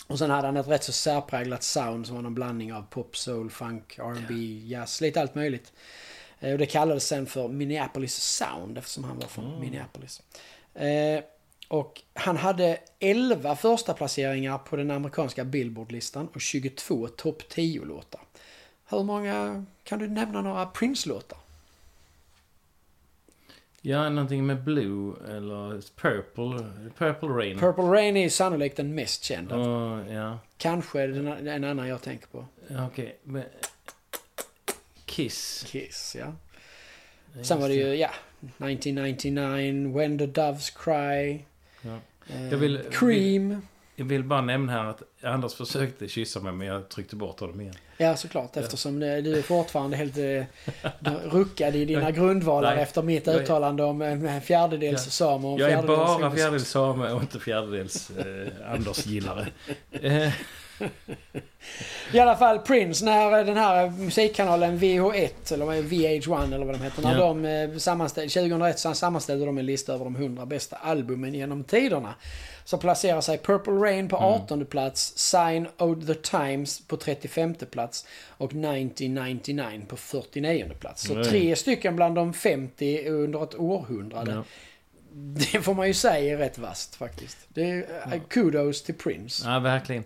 Och 0.06 0.18
sen 0.18 0.30
hade 0.30 0.46
han 0.48 0.56
ett 0.56 0.68
rätt 0.68 0.84
så 0.84 0.92
särpräglat 0.92 1.62
sound 1.62 2.06
som 2.06 2.16
var 2.16 2.22
någon 2.22 2.34
blandning 2.34 2.72
av 2.72 2.82
pop, 2.90 3.16
soul, 3.16 3.50
funk, 3.50 3.98
R&B, 3.98 4.34
jazz, 4.66 5.00
lite 5.00 5.20
allt 5.20 5.34
möjligt. 5.34 5.72
Eh, 6.40 6.52
och 6.52 6.58
det 6.58 6.66
kallades 6.66 7.06
sen 7.06 7.26
för 7.26 7.48
Minneapolis 7.48 8.14
Sound 8.14 8.78
eftersom 8.78 9.04
han 9.04 9.18
var 9.18 9.26
från 9.26 9.46
Mm. 9.46 9.60
Minneapolis. 9.60 10.22
Eh, 10.74 11.24
och 11.68 12.00
han 12.14 12.36
hade 12.36 12.78
11 12.98 13.56
första 13.56 13.94
placeringar 13.94 14.58
på 14.58 14.76
den 14.76 14.90
amerikanska 14.90 15.44
Billboard-listan 15.44 16.28
och 16.34 16.40
22 16.40 17.08
topp 17.08 17.42
10-låtar. 17.48 18.20
Hur 18.88 19.02
många, 19.04 19.64
kan 19.84 19.98
du 19.98 20.08
nämna 20.08 20.42
några 20.42 20.66
Prince-låtar? 20.66 21.38
ja, 23.80 24.08
någonting 24.08 24.46
med 24.46 24.62
Blue 24.64 25.14
eller 25.28 25.80
Purple. 25.96 26.66
Purple 26.98 27.28
Rain. 27.28 27.58
Purple 27.58 27.84
Rain 27.84 28.16
är 28.16 28.28
sannolikt 28.28 28.76
den 28.76 28.94
mest 28.94 29.24
kända. 29.24 29.56
Och, 29.56 30.12
ja. 30.12 30.38
Kanske 30.56 31.06
den, 31.06 31.48
en 31.48 31.64
annan 31.64 31.88
jag 31.88 32.02
tänker 32.02 32.26
på. 32.26 32.46
Okej. 32.88 33.18
men- 33.22 33.44
Kiss. 35.04 35.64
Kiss, 35.68 36.16
ja. 36.18 36.32
Sen 37.44 37.60
var 37.60 37.68
det 37.68 37.74
ju, 37.74 37.94
ja, 37.94 38.10
1999, 38.58 39.96
When 39.98 40.18
the 40.18 40.26
Doves 40.26 40.70
Cry. 40.70 41.38
Ja. 41.82 41.98
eh, 42.28 42.48
Jag 42.50 42.58
vill- 42.58 42.84
Cream. 42.92 43.62
Jag 43.96 44.04
vill 44.04 44.24
bara 44.24 44.40
nämna 44.40 44.72
här 44.72 44.84
att 44.84 45.02
Anders 45.22 45.54
försökte 45.54 46.08
kyssa 46.08 46.40
mig 46.40 46.52
men 46.52 46.66
jag 46.66 46.88
tryckte 46.88 47.16
bort 47.16 47.40
honom 47.40 47.60
igen. 47.60 47.74
Ja, 47.96 48.16
såklart. 48.16 48.56
Eftersom 48.56 49.00
det- 49.00 49.20
du 49.20 49.38
är 49.38 49.42
fortfarande 49.42 49.96
helt 49.96 50.16
eh, 50.18 50.44
ruckad 51.30 51.76
i 51.76 51.84
dina 51.84 52.10
grundvalar 52.10 52.74
Nej. 52.74 52.82
efter 52.82 53.02
mitt 53.02 53.28
uttalande 53.28 53.82
om 53.84 54.02
en 54.02 54.40
fjärdedels 54.40 55.04
Ja. 55.06 55.10
same 55.10 55.46
och 55.48 55.60
Jag 55.60 55.70
är 55.70 55.82
bara 55.82 56.30
fjärdedels 56.30 56.68
same 56.68 57.12
och 57.12 57.22
inte 57.22 57.40
fjärdedels 57.40 58.10
eh, 58.10 58.72
Anders-gillare. 58.72 59.46
Eh, 62.10 62.16
I 62.16 62.20
alla 62.20 62.36
fall 62.36 62.58
Prince, 62.58 63.04
när 63.04 63.44
den 63.44 63.56
här 63.56 63.90
musikkanalen 63.90 64.78
VH1, 64.78 65.52
eller 65.54 65.64
vad 65.66 65.76
är 65.76 65.82
det, 65.82 65.88
VH1 65.88 66.54
eller 66.54 66.66
vad 66.66 66.74
de 66.74 66.82
heter, 66.84 67.02
när 67.02 67.18
Ja. 67.18 67.26
de 67.26 67.44
eh, 67.44 67.78
sammanställde, 67.78 68.30
2001 68.30 68.78
så 68.78 68.94
sammanställde 68.94 69.46
de 69.46 69.58
en 69.58 69.66
lista 69.66 69.92
över 69.94 70.04
de 70.04 70.16
100 70.16 70.46
bästa 70.46 70.76
albumen 70.76 71.34
genom 71.34 71.64
tiderna. 71.64 72.14
Så 72.64 72.78
placerar 72.78 73.20
sig 73.20 73.38
Purple 73.38 73.72
Rain 73.72 74.08
på 74.08 74.16
Mm. 74.16 74.28
18 74.28 74.64
plats, 74.66 75.12
Sign 75.18 75.66
of 75.78 76.06
the 76.06 76.14
Times 76.14 76.80
på 76.86 76.96
35 76.96 77.54
plats 77.54 78.06
och 78.28 78.54
1999 78.54 79.80
på 79.88 79.96
49 79.96 80.72
plats. 80.80 81.02
Så 81.06 81.14
Nej. 81.14 81.24
tre 81.24 81.56
stycken 81.56 81.96
bland 81.96 82.14
de 82.14 82.32
50 82.34 83.08
under 83.08 83.42
ett 83.44 83.54
århundrade. 83.54 84.32
ja. 84.32 84.42
Det 85.52 85.62
får 85.62 85.74
man 85.74 85.86
ju 85.86 85.94
säga 85.94 86.34
är 86.34 86.38
rätt 86.38 86.58
vast 86.58 86.94
faktiskt. 86.94 87.38
Det 87.48 87.70
är 87.70 88.12
eh, 88.12 88.20
kudos 88.28 88.82
till 88.82 88.94
Prince. 88.94 89.50
ja, 89.50 89.58
verkligen. 89.58 90.04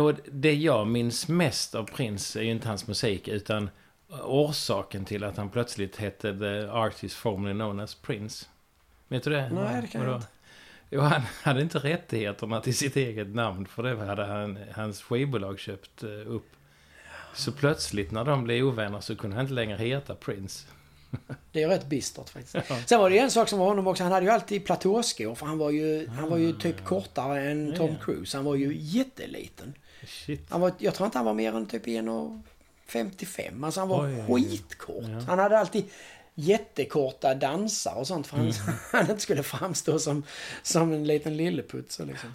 Och 0.00 0.14
det 0.32 0.54
jag 0.54 0.86
minns 0.86 1.28
mest 1.28 1.74
av 1.74 1.84
Prince 1.84 2.40
är 2.40 2.42
ju 2.42 2.50
inte 2.50 2.68
hans 2.68 2.86
musik 2.86 3.28
utan 3.28 3.70
orsaken 4.22 5.04
till 5.04 5.24
att 5.24 5.36
han 5.36 5.50
plötsligt 5.50 5.96
hette 5.96 6.38
The 6.38 6.68
Artist 6.68 7.16
Formerly 7.16 7.54
Known 7.54 7.80
as 7.80 7.94
Prince. 7.94 8.46
Vet 9.08 9.22
du 9.22 9.30
det? 9.30 9.50
Nej, 9.52 9.82
det 9.82 9.88
kan 9.88 10.02
jag 10.02 10.16
inte. 10.16 10.26
Jo, 10.90 11.00
han 11.00 11.22
hade 11.42 11.62
inte 11.62 11.78
rättigheterna 11.78 12.60
till 12.60 12.76
sitt 12.76 12.96
eget 12.96 13.34
namn 13.34 13.66
för 13.66 13.82
det 13.82 14.06
hade 14.06 14.24
han, 14.24 14.58
hans 14.74 15.02
skivbolag 15.02 15.58
köpt 15.58 16.02
eh, 16.02 16.10
upp. 16.10 16.48
Så 17.34 17.52
plötsligt 17.52 18.10
när 18.10 18.24
de 18.24 18.44
blev 18.44 18.64
ovänner 18.64 19.00
så 19.00 19.16
kunde 19.16 19.36
han 19.36 19.44
inte 19.44 19.54
längre 19.54 19.76
heta 19.76 20.14
Prince. 20.14 20.66
Det 21.52 21.62
är 21.62 21.68
rätt 21.68 21.86
bistert 21.86 22.28
faktiskt. 22.28 22.54
Ja. 22.54 22.76
Sen 22.86 23.00
var 23.00 23.10
det 23.10 23.18
en 23.18 23.30
sak 23.30 23.48
som 23.48 23.58
var 23.58 23.66
honom 23.66 23.86
också. 23.86 24.02
Han 24.02 24.12
hade 24.12 24.26
ju 24.26 24.32
alltid 24.32 24.64
platåskor. 24.64 25.34
För 25.34 25.46
han 25.46 25.58
var 25.58 25.70
ju, 25.70 26.08
han 26.08 26.30
var 26.30 26.36
ju 26.36 26.52
typ 26.52 26.84
kortare 26.84 27.50
än 27.50 27.74
Tom. 27.76 27.96
Cruise. 28.04 28.36
Han 28.36 28.44
var 28.44 28.54
ju 28.54 28.76
jätteliten. 28.78 29.74
Shit. 30.06 30.46
Han 30.48 30.60
var, 30.60 30.72
jag 30.78 30.94
tror 30.94 31.06
inte 31.06 31.18
han 31.18 31.24
var 31.24 31.34
mer 31.34 31.56
än 31.56 31.66
typ 31.66 31.86
1,55. 31.86 33.64
Alltså 33.64 33.80
han 33.80 33.88
var 33.88 34.24
Oj, 34.28 34.44
skitkort. 34.44 35.04
Ja. 35.08 35.20
Han 35.26 35.38
hade 35.38 35.58
alltid 35.58 35.84
jättekorta 36.34 37.34
dansar 37.34 37.94
och 37.94 38.06
sånt 38.06 38.26
för 38.26 38.36
han, 38.36 38.52
han 38.92 39.10
inte 39.10 39.22
skulle 39.22 39.42
framstå 39.42 39.98
som, 39.98 40.22
som 40.62 40.92
en 40.92 41.06
liten 41.06 41.36
lilleputt. 41.36 41.92
Så 41.92 42.04
liksom. 42.04 42.34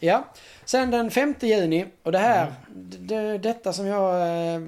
Ja, 0.00 0.28
sen 0.64 0.90
den 0.90 1.10
5 1.10 1.34
juni 1.40 1.86
och 2.02 2.12
det 2.12 2.18
här, 2.18 2.54
det, 2.98 3.38
detta 3.38 3.72
som 3.72 3.86
jag... 3.86 4.62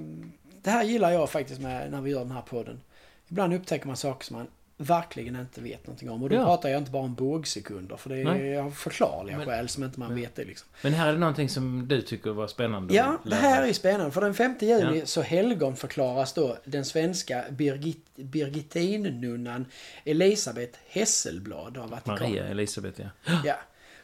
Det 0.66 0.70
här 0.72 0.84
gillar 0.84 1.10
jag 1.10 1.30
faktiskt 1.30 1.60
med 1.60 1.90
när 1.90 2.00
vi 2.00 2.10
gör 2.10 2.18
den 2.18 2.30
här 2.30 2.42
podden. 2.42 2.80
Ibland 3.28 3.54
upptäcker 3.54 3.86
man 3.86 3.96
saker 3.96 4.24
som 4.26 4.36
man 4.36 4.46
verkligen 4.76 5.36
inte 5.36 5.60
vet 5.60 5.86
någonting 5.86 6.10
om. 6.10 6.22
Och 6.22 6.28
då 6.28 6.36
Ja. 6.36 6.44
pratar 6.44 6.68
jag 6.68 6.78
inte 6.78 6.90
bara 6.90 7.02
om 7.02 7.14
bågsekunder 7.14 7.96
för 7.96 8.10
det 8.10 8.16
är 8.22 8.58
av 8.58 8.70
förklarliga 8.70 9.36
Men- 9.36 9.46
skäl 9.46 9.68
som 9.68 9.84
inte 9.84 10.00
man 10.00 10.08
Ja. 10.10 10.14
vet 10.16 10.34
det 10.34 10.44
liksom. 10.44 10.68
Men 10.82 10.92
här 10.94 11.08
är 11.08 11.12
det 11.12 11.18
någonting 11.18 11.48
som 11.48 11.88
du 11.88 12.02
tycker 12.02 12.30
var 12.30 12.46
spännande 12.46 12.94
Ja, 12.94 13.18
det 13.24 13.34
här 13.34 13.66
är 13.66 13.72
spännande. 13.72 14.10
För 14.12 14.20
den 14.20 14.34
5 14.34 14.54
juni 14.60 14.98
Ja. 14.98 15.06
så 15.06 15.22
helgonförklaras 15.22 16.32
då 16.32 16.56
den 16.64 16.84
svenska 16.84 17.44
Birgit, 17.50 18.06
Birgitinunnan 18.16 19.66
Elisabeth 20.04 20.78
Hesselblad 20.88 21.78
av 21.78 21.90
Vatikanen. 21.90 22.22
Maria 22.22 22.44
Elisabeth, 22.48 23.00
ja. 23.00 23.32
Ja. 23.44 23.54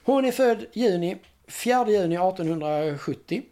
Hon 0.05 0.25
är 0.25 0.33
född 0.33 0.65
juni, 0.73 1.17
4 1.49 1.89
juni 1.91 2.17
1870 2.17 3.37
eh, 3.37 3.43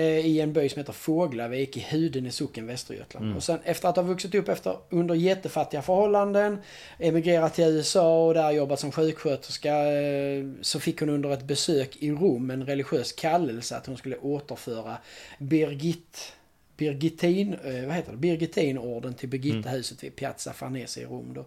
i 0.00 0.40
en 0.40 0.52
by 0.52 0.68
som 0.68 0.80
heter 0.80 0.92
Fåglavik 0.92 1.76
i 1.76 1.86
Hudene 1.90 2.30
socken, 2.30 2.66
Västergötland. 2.66 3.24
Mm. 3.24 3.36
Och 3.36 3.42
sen 3.42 3.58
efter 3.64 3.88
att 3.88 3.96
ha 3.96 4.02
vuxit 4.02 4.34
upp 4.34 4.48
efter, 4.48 4.76
under 4.90 5.14
jättefattiga 5.14 5.82
förhållanden, 5.82 6.58
emigrerat 6.98 7.54
till 7.54 7.64
USA 7.64 8.26
och 8.26 8.34
där 8.34 8.50
jobbat 8.50 8.80
som 8.80 8.92
sjuksköterska, 8.92 9.92
eh, 9.92 10.44
så 10.60 10.80
fick 10.80 11.00
hon 11.00 11.08
under 11.08 11.30
ett 11.30 11.44
besök 11.44 11.96
i 11.96 12.10
Rom 12.10 12.50
en 12.50 12.66
religiös 12.66 13.12
kallelse 13.12 13.76
att 13.76 13.86
hon 13.86 13.96
skulle 13.96 14.16
återföra 14.16 14.96
Birgit 15.38 16.32
Birgittin, 16.76 17.54
eh, 17.64 17.86
vad 17.86 17.94
heter 17.94 18.12
det? 18.12 18.18
Birgittinorden 18.18 19.14
till 19.14 19.28
Birgittahuset 19.28 20.04
vid 20.04 20.16
Piazza 20.16 20.52
Farnese 20.52 21.00
i 21.00 21.04
Rom 21.04 21.34
då. 21.34 21.44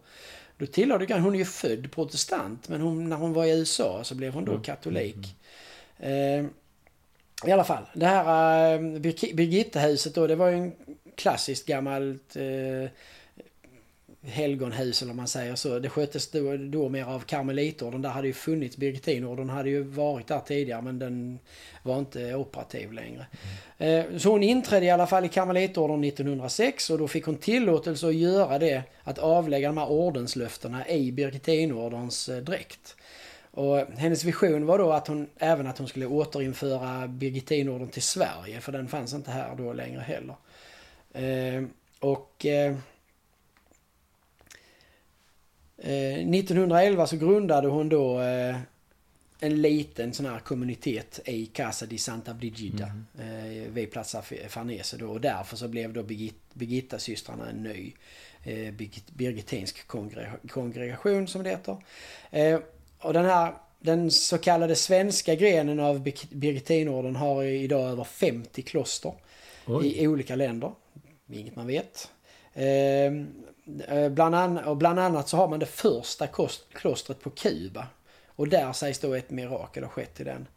Då 0.58 0.66
tillhörde 0.66 1.06
Grann, 1.06 1.22
hon 1.22 1.34
är 1.34 1.40
ju 1.40 1.46
född 1.46 1.92
protestant 1.92 2.70
men 2.70 2.82
hon, 2.82 3.10
när 3.10 3.16
hon 3.16 3.34
var 3.34 3.46
i 3.46 3.60
USA 3.60 4.04
så 4.04 4.16
blev 4.16 4.34
hon 4.34 4.46
då 4.46 4.60
katolik. 4.60 5.36
Eh, 6.00 6.46
i 7.46 7.52
alla 7.52 7.64
fall, 7.64 7.84
det 7.94 8.06
här 8.06 8.74
eh, 8.74 8.80
Birgittahuset 9.34 10.16
då, 10.16 10.28
det 10.28 10.36
var 10.36 10.48
ju 10.48 10.56
en 10.56 10.72
klassiskt 11.16 11.68
gammalt 11.68 12.36
eh, 12.36 12.90
helgonhus 14.22 15.02
eller 15.02 15.14
man 15.14 15.28
säger 15.28 15.56
så. 15.56 15.80
Det 15.80 15.90
sköttes 15.90 16.32
då, 16.32 16.58
då 16.58 16.90
mer 16.90 17.04
av 17.06 17.20
karmelitorden. 17.20 18.02
Där 18.02 18.10
hade 18.10 18.28
ju 18.28 18.34
funnits 18.34 18.78
Birgittinorden 18.78 19.50
hade 19.50 19.70
ju 19.70 19.84
varit 19.84 20.28
där 20.28 20.40
tidigare 20.40 20.82
men 20.82 21.00
den 21.00 21.40
var 21.84 22.00
inte 22.00 22.36
operativ 22.36 22.92
längre. 22.92 23.26
Eh, 23.78 24.06
Så 24.18 24.30
hon 24.30 24.44
inträdde 24.44 24.86
i 24.86 24.90
alla 24.90 25.08
fall 25.08 25.26
i 25.26 25.30
karmelitorden 25.30 26.04
1906 26.04 26.90
och 26.90 26.98
då 26.98 27.08
fick 27.08 27.26
hon 27.26 27.38
tillåtelse 27.38 28.08
att 28.08 28.16
göra 28.16 28.60
det, 28.60 28.84
att 29.04 29.20
avlägga 29.20 29.68
de 29.68 29.78
här 29.78 29.92
ordenslöftena 29.92 30.88
i 30.88 31.12
Birgittinordens 31.12 32.30
eh, 32.30 32.38
dräkt. 32.38 32.96
Och 33.58 33.78
hennes 33.98 34.24
vision 34.24 34.66
var 34.66 34.78
då 34.78 34.92
att 34.92 35.08
hon, 35.08 35.30
även 35.38 35.68
att 35.68 35.78
hon 35.78 35.88
skulle 35.88 36.06
återinföra 36.06 37.08
Birgittinorden 37.08 37.88
till 37.88 38.02
Sverige, 38.02 38.62
för 38.62 38.72
den 38.72 38.88
fanns 38.88 39.14
inte 39.14 39.32
här 39.32 39.56
då 39.56 39.74
längre 39.74 40.00
heller. 40.02 40.36
Eh, 41.14 41.64
och 42.00 42.46
eh, 42.46 42.76
eh, 45.78 46.30
1911 46.30 47.08
så 47.08 47.18
grundade 47.18 47.68
hon 47.68 47.90
då 47.90 48.22
eh, 48.22 48.58
en 49.40 49.62
liten 49.62 50.14
sån 50.14 50.26
här 50.26 50.40
kommunitet 50.40 51.20
i 51.26 51.46
Casa 51.46 51.86
di 51.86 51.98
Santa 51.98 52.34
Brigida 52.34 52.92
eh, 53.20 53.72
vid 53.72 53.92
Plaza 53.92 54.22
Farnese 54.50 54.98
då. 54.98 55.12
Och 55.12 55.22
därför 55.22 55.58
så 55.58 55.68
blev 55.68 55.94
då 55.94 56.04
Birgit, 56.04 56.42
Birgitta-systrarna 56.54 57.50
en 57.50 57.64
ny 57.64 57.94
eh, 58.44 58.74
Birgit, 58.74 59.12
birgittinsk 59.12 59.88
kongrega- 59.88 60.48
kongregation 60.50 61.28
som 61.28 61.44
det 61.44 61.50
heter. 61.50 61.78
Eh, 62.32 62.60
och 63.00 63.14
den 63.14 63.26
här 63.26 63.54
den 63.80 64.12
så 64.12 64.38
kallade 64.38 64.76
svenska 64.76 65.36
grenen 65.36 65.80
av 65.80 66.04
Bir- 66.04 66.36
Birgittinorden 66.36 67.16
har 67.16 67.44
idag 67.44 67.90
över 67.90 68.04
50 68.04 68.62
kloster 68.62 69.14
Oj. 69.66 69.88
i 69.88 70.08
olika 70.08 70.36
länder. 70.36 70.72
Inget 71.32 71.56
man 71.56 71.68
vet. 71.68 72.12
Eh, 72.54 72.66
eh, 73.88 74.10
bland, 74.10 74.36
an, 74.36 74.58
och 74.58 74.78
bland 74.78 75.00
annat 75.00 75.30
så 75.30 75.38
har 75.38 75.48
man 75.48 75.60
det 75.60 75.66
första 75.66 76.28
kost, 76.28 76.66
klostret 76.74 77.22
på 77.22 77.30
Kuba. 77.30 77.88
Och 78.28 78.48
där 78.48 78.74
sägs 78.74 79.00
då 79.00 79.14
ett 79.14 79.30
mirakel 79.30 79.84
ha 79.84 79.90
skett 79.90 80.20
i 80.20 80.24
den. 80.24 80.48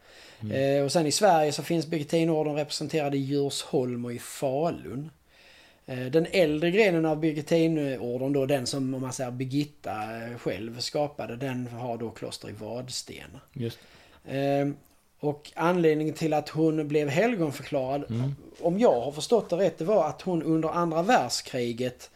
Eh, 0.52 0.84
och 0.84 0.92
sen 0.92 1.06
i 1.06 1.12
Sverige 1.12 1.52
så 1.52 1.62
finns 1.62 1.86
Birgittinorden 1.86 2.54
representerad 2.54 3.14
i 3.14 3.18
Djursholm 3.18 4.04
och 4.04 4.12
i 4.12 4.18
Falun. 4.18 5.10
Eh, 5.90 6.06
Den 6.06 6.26
äldre 6.32 6.70
grenen 6.70 7.06
av 7.06 7.20
Birgittinorden 7.20 8.32
då, 8.32 8.46
den 8.46 8.66
som 8.66 8.94
om 8.94 9.00
man 9.02 9.12
säger 9.12 9.30
Birgitta 9.30 9.92
eh, 10.26 10.38
själv 10.38 10.80
skapade, 10.80 11.36
den 11.36 11.66
har 11.66 11.98
då 11.98 12.10
kloster 12.10 12.48
i 12.48 12.52
Vadstena. 12.52 13.40
Just 13.52 13.78
Eh, 14.24 14.68
Och 15.20 15.52
anledningen 15.54 16.14
till 16.14 16.32
att 16.34 16.48
hon 16.48 16.88
blev 16.88 17.08
helgonförklarad, 17.08 18.04
om 18.60 18.78
jag 18.78 19.00
har 19.00 19.12
förstått 19.12 19.50
det 19.50 19.56
rätt, 19.56 19.78
det 19.78 19.84
var 19.84 20.08
att 20.08 20.22
hon 20.22 20.42
under 20.42 20.68
andra 20.68 21.02
världskriget 21.02 22.10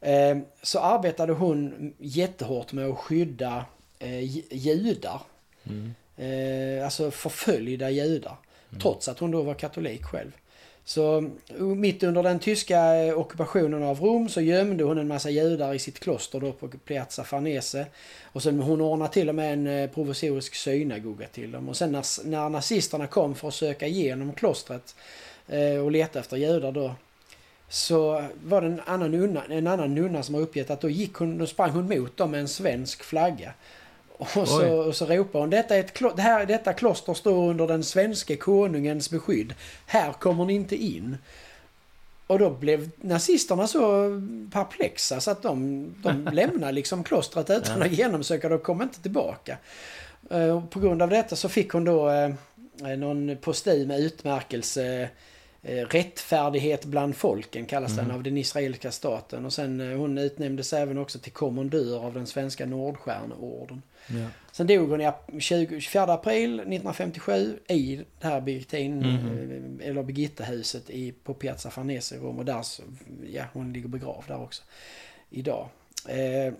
eh, 0.00 0.38
så 0.62 0.78
arbetade 0.78 1.32
hon 1.32 1.92
jättehårt 1.98 2.72
med 2.72 2.86
att 2.88 2.98
skydda 2.98 3.64
eh, 3.98 4.20
ju- 4.20 4.42
judar. 4.50 5.20
Mm. 5.64 5.94
Eh, 6.16 6.84
alltså 6.84 7.10
förföljda 7.10 7.90
judar. 7.90 8.36
Trots 8.82 9.08
att 9.08 9.18
hon 9.18 9.30
då 9.30 9.42
var 9.42 9.54
katolik 9.54 10.02
själv. 10.04 10.30
Så 10.84 11.18
mm, 11.48 11.80
mitt 11.80 12.02
under 12.02 12.22
den 12.22 12.38
tyska 12.38 12.94
eh, 12.94 13.18
ockupationen 13.18 13.82
av 13.82 14.00
Rom 14.00 14.28
så 14.28 14.40
gömde 14.40 14.84
hon 14.84 14.98
en 14.98 15.08
massa 15.08 15.30
judar 15.30 15.74
i 15.74 15.78
sitt 15.78 16.00
kloster 16.00 16.40
då 16.40 16.52
på 16.52 16.68
Piazza 16.68 17.24
Farnese. 17.24 17.86
Och 18.22 18.42
sen 18.42 18.60
hon 18.60 18.80
ordnade 18.80 19.12
till 19.12 19.28
och 19.28 19.34
med 19.34 19.52
en 19.52 19.66
eh, 19.66 19.90
provisorisk 19.90 20.54
synagoga 20.54 21.26
till 21.26 21.50
dem. 21.50 21.68
Och 21.68 21.76
sen 21.76 21.92
när, 21.92 22.26
när 22.26 22.48
nazisterna 22.48 23.06
kom 23.06 23.34
för 23.34 23.48
att 23.48 23.54
söka 23.54 23.86
igenom 23.86 24.32
klostret 24.32 24.94
eh, 25.48 25.76
och 25.76 25.90
leta 25.90 26.20
efter 26.20 26.36
judar 26.36 26.72
då. 26.72 26.94
Så 27.68 28.24
var 28.44 28.60
det 28.60 28.66
en 28.66 28.80
annan, 28.86 29.10
nunna, 29.10 29.44
en 29.48 29.66
annan 29.66 29.94
nunna 29.94 30.22
som 30.22 30.34
har 30.34 30.42
uppgett 30.42 30.70
att 30.70 30.80
då, 30.80 30.88
gick 30.88 31.14
hon, 31.14 31.38
då 31.38 31.46
sprang 31.46 31.70
hon 31.70 31.88
mot 31.88 32.16
dem 32.16 32.30
med 32.30 32.40
en 32.40 32.48
svensk 32.48 33.02
flagga. 33.02 33.52
Och 34.18 34.28
Oj. 34.36 34.46
så, 34.46 34.72
och 34.72 34.96
så 34.96 35.06
ropade 35.06 35.42
hon 35.42 35.50
detta, 35.50 35.76
är 35.76 35.80
ett, 35.80 35.98
klo- 35.98 36.12
det 36.16 36.22
här, 36.22 36.46
detta 36.46 36.72
kloster 36.72 37.14
står 37.14 37.50
under 37.50 37.66
den 37.66 37.84
svenske 37.84 38.36
konungens 38.36 39.10
beskydd. 39.10 39.54
Här 39.86 40.12
kommer 40.12 40.44
ni 40.44 40.54
inte 40.54 40.76
in. 40.76 41.16
Och 42.26 42.38
då 42.38 42.50
blev 42.50 42.90
nazisterna 43.00 43.66
så 43.66 43.80
perplexa 44.52 45.20
så 45.20 45.30
att 45.30 45.42
de, 45.42 45.86
de 46.02 46.24
lämnade 46.32 46.72
liksom 46.72 47.04
klostret 47.04 47.50
utan 47.50 47.82
att 47.82 47.92
genomsöka 47.92 48.48
det 48.48 48.54
och 48.54 48.62
kom 48.62 48.82
inte 48.82 49.02
tillbaka. 49.02 49.58
Eh, 50.30 50.56
och 50.56 50.70
På 50.70 50.80
grund 50.80 51.02
av 51.02 51.08
detta 51.10 51.36
så 51.36 51.48
fick 51.48 51.72
hon 51.72 51.84
då 51.84 52.10
eh, 52.10 52.96
någon 52.98 53.36
postum 53.40 53.88
med 53.88 54.00
utmärkelse 54.00 55.08
eh, 55.62 55.86
Rättfärdighet 55.86 56.84
bland 56.84 57.16
folken 57.16 57.66
kallas 57.66 57.96
den 57.96 58.10
av 58.10 58.22
den 58.22 58.38
israeliska 58.38 58.90
staten. 58.90 59.46
Och 59.46 59.52
sen 59.52 59.80
hon 59.80 60.18
utnämndes 60.18 60.72
även 60.72 60.98
också 60.98 61.18
till 61.18 61.32
kommendör 61.32 62.04
av 62.06 62.14
den 62.14 62.26
svenska 62.26 62.66
Nordstjärneorden. 62.66 63.82
Ja. 64.06 64.26
Sen 64.52 64.66
dog 64.66 64.90
hon 64.90 65.00
i 65.00 65.06
ap- 65.06 65.40
20, 65.40 65.80
24 65.80 66.02
april 66.12 66.54
1957 66.54 67.58
i 67.68 67.96
det 68.20 68.26
här 68.26 68.40
Birgitin, 68.40 68.98
Mhm. 68.98 69.78
eh, 69.80 69.88
eller 69.88 70.02
Birgittahuset 70.02 70.90
i, 70.90 71.12
på 71.12 71.34
Piazza 71.34 71.70
Farnese 71.70 72.12
i 72.14 72.18
Rom. 72.18 72.38
Och 72.38 72.44
där, 72.44 72.62
så- 72.62 72.82
ja, 73.32 73.44
hon 73.52 73.72
ligger 73.72 73.88
begravd 73.88 74.24
där 74.28 74.42
också. 74.42 74.62
Idag. 75.30 75.68
Eh, 76.08 76.54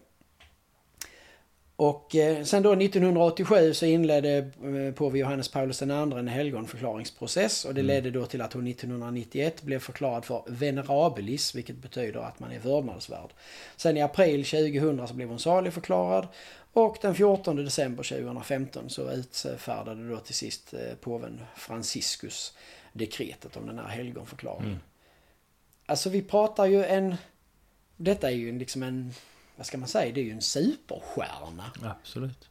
och 1.76 2.16
eh, 2.16 2.44
sen 2.44 2.62
då 2.62 2.72
1987 2.74 3.74
så 3.74 3.86
inledde 3.86 4.36
eh, 4.38 4.94
påve 4.94 5.18
Johannes 5.18 5.48
Paulus 5.48 5.82
II 5.82 5.90
en 5.90 6.28
helgonförklaringsprocess 6.28 7.64
och 7.64 7.74
det 7.74 7.82
ledde 7.82 8.10
då 8.10 8.26
till 8.26 8.40
att 8.42 8.52
hon 8.52 8.66
1991 8.66 9.62
blev 9.62 9.78
förklarad 9.78 10.24
för 10.24 10.42
venerabilis, 10.46 11.54
vilket 11.54 11.76
betyder 11.76 12.20
att 12.20 12.40
man 12.40 12.52
är 12.52 12.58
vördnadsvärd. 12.58 13.30
Sen 13.76 13.96
i 13.96 14.02
april 14.02 14.44
2000 14.44 15.08
så 15.08 15.14
blev 15.14 15.28
hon 15.28 15.38
saligförklarad 15.38 16.28
och 16.72 16.98
den 17.00 17.14
14 17.14 17.56
december 17.56 18.02
2015 18.02 18.90
så 18.90 19.10
utfärdade 19.10 20.08
då 20.08 20.18
till 20.18 20.34
sist 20.34 20.74
eh, 20.74 20.94
påven 21.00 21.40
Franciscus 21.56 22.54
dekretet 22.92 23.56
om 23.56 23.66
den 23.66 23.78
här 23.78 23.88
helgonförklaringen. 23.88 24.68
Mm. 24.68 24.80
Alltså 25.86 26.10
vi 26.10 26.22
pratar 26.22 26.66
ju 26.66 26.84
en... 26.84 27.16
Detta 27.96 28.30
är 28.30 28.34
ju 28.34 28.58
liksom 28.58 28.82
en... 28.82 29.12
Vad 29.56 29.66
ska 29.66 29.78
man 29.78 29.88
säga? 29.88 30.12
Det 30.14 30.20
är 30.20 30.24
ju 30.24 30.30
en 30.30 30.42
superstjärna. 30.42 31.72
Absolut. 31.82 32.48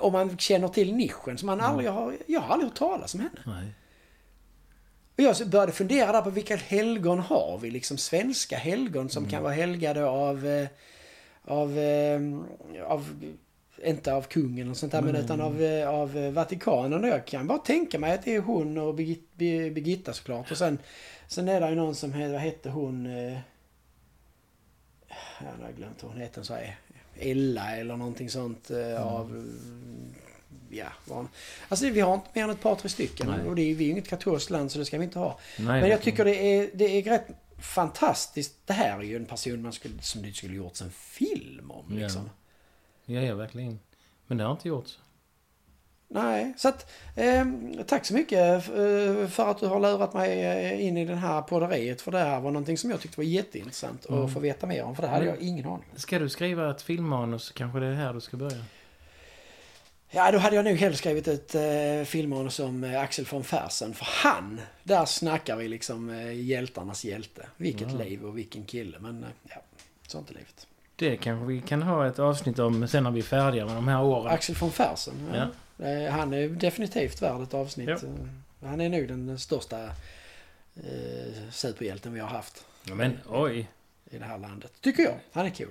Om 0.00 0.12
man 0.12 0.38
känner 0.38 0.68
till 0.68 0.94
nischen. 0.94 1.38
Så 1.38 1.46
man 1.46 1.60
aldrig 1.60 1.90
har, 1.90 2.16
jag 2.26 2.40
har 2.40 2.54
aldrig 2.54 2.70
hört 2.70 2.78
talas 2.78 3.14
om 3.14 3.20
henne. 3.20 3.40
Nej. 3.46 3.72
Och 5.16 5.20
jag 5.20 5.48
började 5.48 5.72
fundera 5.72 6.12
där 6.12 6.22
på 6.22 6.30
vilka 6.30 6.56
helgon 6.56 7.18
har 7.18 7.58
vi? 7.62 7.70
Liksom 7.70 7.98
svenska 7.98 8.56
helgon 8.56 9.08
som 9.08 9.28
kan 9.28 9.42
vara 9.42 9.52
helgade 9.52 10.04
av... 10.04 10.66
Av... 11.44 11.78
eh, 11.78 12.20
av 12.86 13.22
inte 13.84 14.14
av 14.14 14.22
kungen 14.22 14.70
och 14.70 14.76
sånt 14.76 14.92
där, 14.92 15.02
men 15.02 15.16
utan 15.16 15.40
av, 15.40 15.62
eh, 15.62 15.88
av 15.88 16.12
Vatikanen. 16.32 17.04
Och 17.04 17.10
jag 17.10 17.24
kan 17.26 17.46
bara 17.46 17.58
tänka 17.58 17.98
mig 17.98 18.12
att 18.14 18.24
det 18.24 18.34
är 18.34 18.40
hon 18.40 18.78
och 18.78 18.94
Birgit- 18.94 19.28
Bir- 19.38 19.70
Birgitta 19.70 20.12
såklart. 20.12 20.50
Och 20.50 20.56
sen, 20.58 20.78
sen 21.28 21.48
är 21.48 21.60
det 21.60 21.68
ju 21.68 21.74
någon 21.74 21.94
som 21.94 22.12
heter, 22.12 22.32
vad 22.32 22.40
hette 22.40 22.70
hon? 22.70 23.06
Eh, 23.06 23.38
jag 25.40 25.66
har 25.66 25.72
glömt 25.76 26.02
vad 26.02 26.12
hon 26.12 26.20
heter. 26.20 26.42
Så 26.42 26.54
här, 26.54 26.76
Ella 27.20 27.76
eller 27.76 27.96
någonting 27.96 28.30
sånt 28.30 28.70
eh, 28.70 29.06
av... 29.06 29.48
Ja, 30.70 30.86
vad 31.06 31.16
hon- 31.18 31.28
alltså 31.68 31.88
vi 31.88 32.00
har 32.00 32.14
inte 32.14 32.28
mer 32.32 32.44
än 32.44 32.50
ett 32.50 32.60
par, 32.60 32.74
tre 32.74 32.88
stycken. 32.88 33.26
Nej. 33.26 33.48
Och 33.48 33.56
det 33.56 33.62
är, 33.62 33.74
vi 33.74 33.84
är 33.84 33.86
ju 33.86 33.90
inget 33.92 34.08
katolskt 34.08 34.50
land 34.50 34.70
så 34.72 34.78
det 34.78 34.84
ska 34.84 34.98
vi 34.98 35.04
inte 35.04 35.18
ha. 35.18 35.38
Nej, 35.58 35.80
Men 35.80 35.90
jag 35.90 36.02
tycker 36.02 36.24
det 36.24 36.34
är, 36.36 36.70
det 36.74 36.84
är 36.84 37.02
rätt 37.02 37.26
fantastiskt. 37.62 38.66
Det 38.66 38.72
här 38.72 38.98
är 38.98 39.02
ju 39.02 39.16
en 39.16 39.26
person 39.26 39.62
man 39.62 39.72
skulle, 39.72 40.02
som 40.02 40.22
det 40.22 40.32
skulle 40.32 40.54
gjorts 40.56 40.82
en 40.82 40.90
film 40.90 41.70
om. 41.70 41.84
Ja. 41.90 41.96
Liksom. 41.96 42.30
Ja, 43.04 43.20
ja, 43.20 43.34
verkligen. 43.34 43.78
Men 44.26 44.38
det 44.38 44.44
har 44.44 44.52
inte 44.52 44.68
gjorts. 44.68 44.98
Nej, 46.08 46.54
så 46.56 46.68
att 46.68 46.90
eh, 47.16 47.46
tack 47.86 48.04
så 48.06 48.14
mycket 48.14 48.68
eh, 48.68 49.28
för 49.28 49.50
att 49.50 49.58
du 49.60 49.66
har 49.66 49.80
lurat 49.80 50.14
mig 50.14 50.40
eh, 50.44 50.86
in 50.86 50.96
i 50.96 51.04
den 51.04 51.18
här 51.18 51.42
podderiet. 51.42 52.00
För 52.00 52.10
det 52.12 52.18
här 52.18 52.40
var 52.40 52.50
någonting 52.50 52.78
som 52.78 52.90
jag 52.90 53.00
tyckte 53.00 53.20
var 53.20 53.24
jätteintressant 53.24 54.06
Mm. 54.08 54.24
att 54.24 54.32
få 54.32 54.40
veta 54.40 54.66
mer 54.66 54.82
om. 54.84 54.94
För 54.96 55.02
det 55.02 55.08
hade 55.08 55.22
Mm. 55.22 55.34
jag 55.34 55.42
ingen 55.44 55.66
aning 55.66 55.84
om. 55.92 55.98
Ska 55.98 56.18
du 56.18 56.28
skriva 56.28 56.70
ett 56.70 56.82
filmmanus 56.82 57.50
kanske 57.50 57.80
det 57.80 57.86
är 57.86 57.94
här 57.94 58.12
du 58.14 58.20
ska 58.20 58.36
börja? 58.36 58.64
Ja, 60.14 60.30
då 60.30 60.38
hade 60.38 60.56
jag 60.56 60.64
nog 60.64 60.76
hellre 60.76 60.96
skrivit 60.96 61.28
ett 61.28 61.54
eh, 61.54 62.04
filmmanus 62.04 62.58
om 62.60 62.84
eh, 62.84 63.00
Axel 63.00 63.24
von 63.30 63.44
Fersen. 63.44 63.94
För 63.94 64.06
han, 64.08 64.60
där 64.82 65.04
snackar 65.04 65.56
vi 65.56 65.68
liksom 65.68 66.10
eh, 66.10 66.32
hjältarnas 66.40 67.04
hjälte. 67.04 67.46
Vilket 67.56 67.90
Ja. 67.92 67.98
liv 67.98 68.24
och 68.24 68.38
vilken 68.38 68.64
kille. 68.64 68.98
Men 68.98 69.24
eh, 69.24 69.30
ja, 69.48 69.56
sånt 70.06 70.30
är 70.30 70.34
livet. 70.34 70.66
Det 70.96 71.16
kanske 71.16 71.46
vi 71.46 71.60
kan 71.60 71.82
ha 71.82 72.06
ett 72.06 72.18
avsnitt 72.18 72.58
om 72.58 72.88
sen 72.88 73.04
när 73.04 73.10
vi 73.10 73.18
är 73.20 73.24
färdiga 73.24 73.66
med 73.66 73.74
de 73.74 73.88
här 73.88 74.02
åren. 74.02 74.32
Axel 74.32 74.54
von 74.54 74.70
Fersen. 74.72 75.14
Ja. 75.34 75.46
Ja. 75.76 75.86
Eh, 75.86 76.10
Han 76.12 76.34
är 76.34 76.48
definitivt 76.48 77.22
värd 77.22 77.42
ett 77.42 77.54
avsnitt. 77.54 77.88
Ja. 77.88 77.94
Eh, 78.62 78.68
Han 78.68 78.80
är 78.80 78.88
nog 78.88 79.08
den 79.08 79.38
största 79.38 79.84
eh, 80.76 81.50
superhjälten 81.50 82.12
vi 82.12 82.20
har 82.20 82.28
haft 82.28 82.64
Ja, 82.84 82.94
men 82.94 83.18
oj. 83.28 83.68
i 84.10 84.18
det 84.18 84.24
här 84.24 84.38
landet. 84.38 84.72
Tycker 84.80 85.02
jag. 85.02 85.14
Han 85.32 85.46
är 85.46 85.50
kul. 85.50 85.70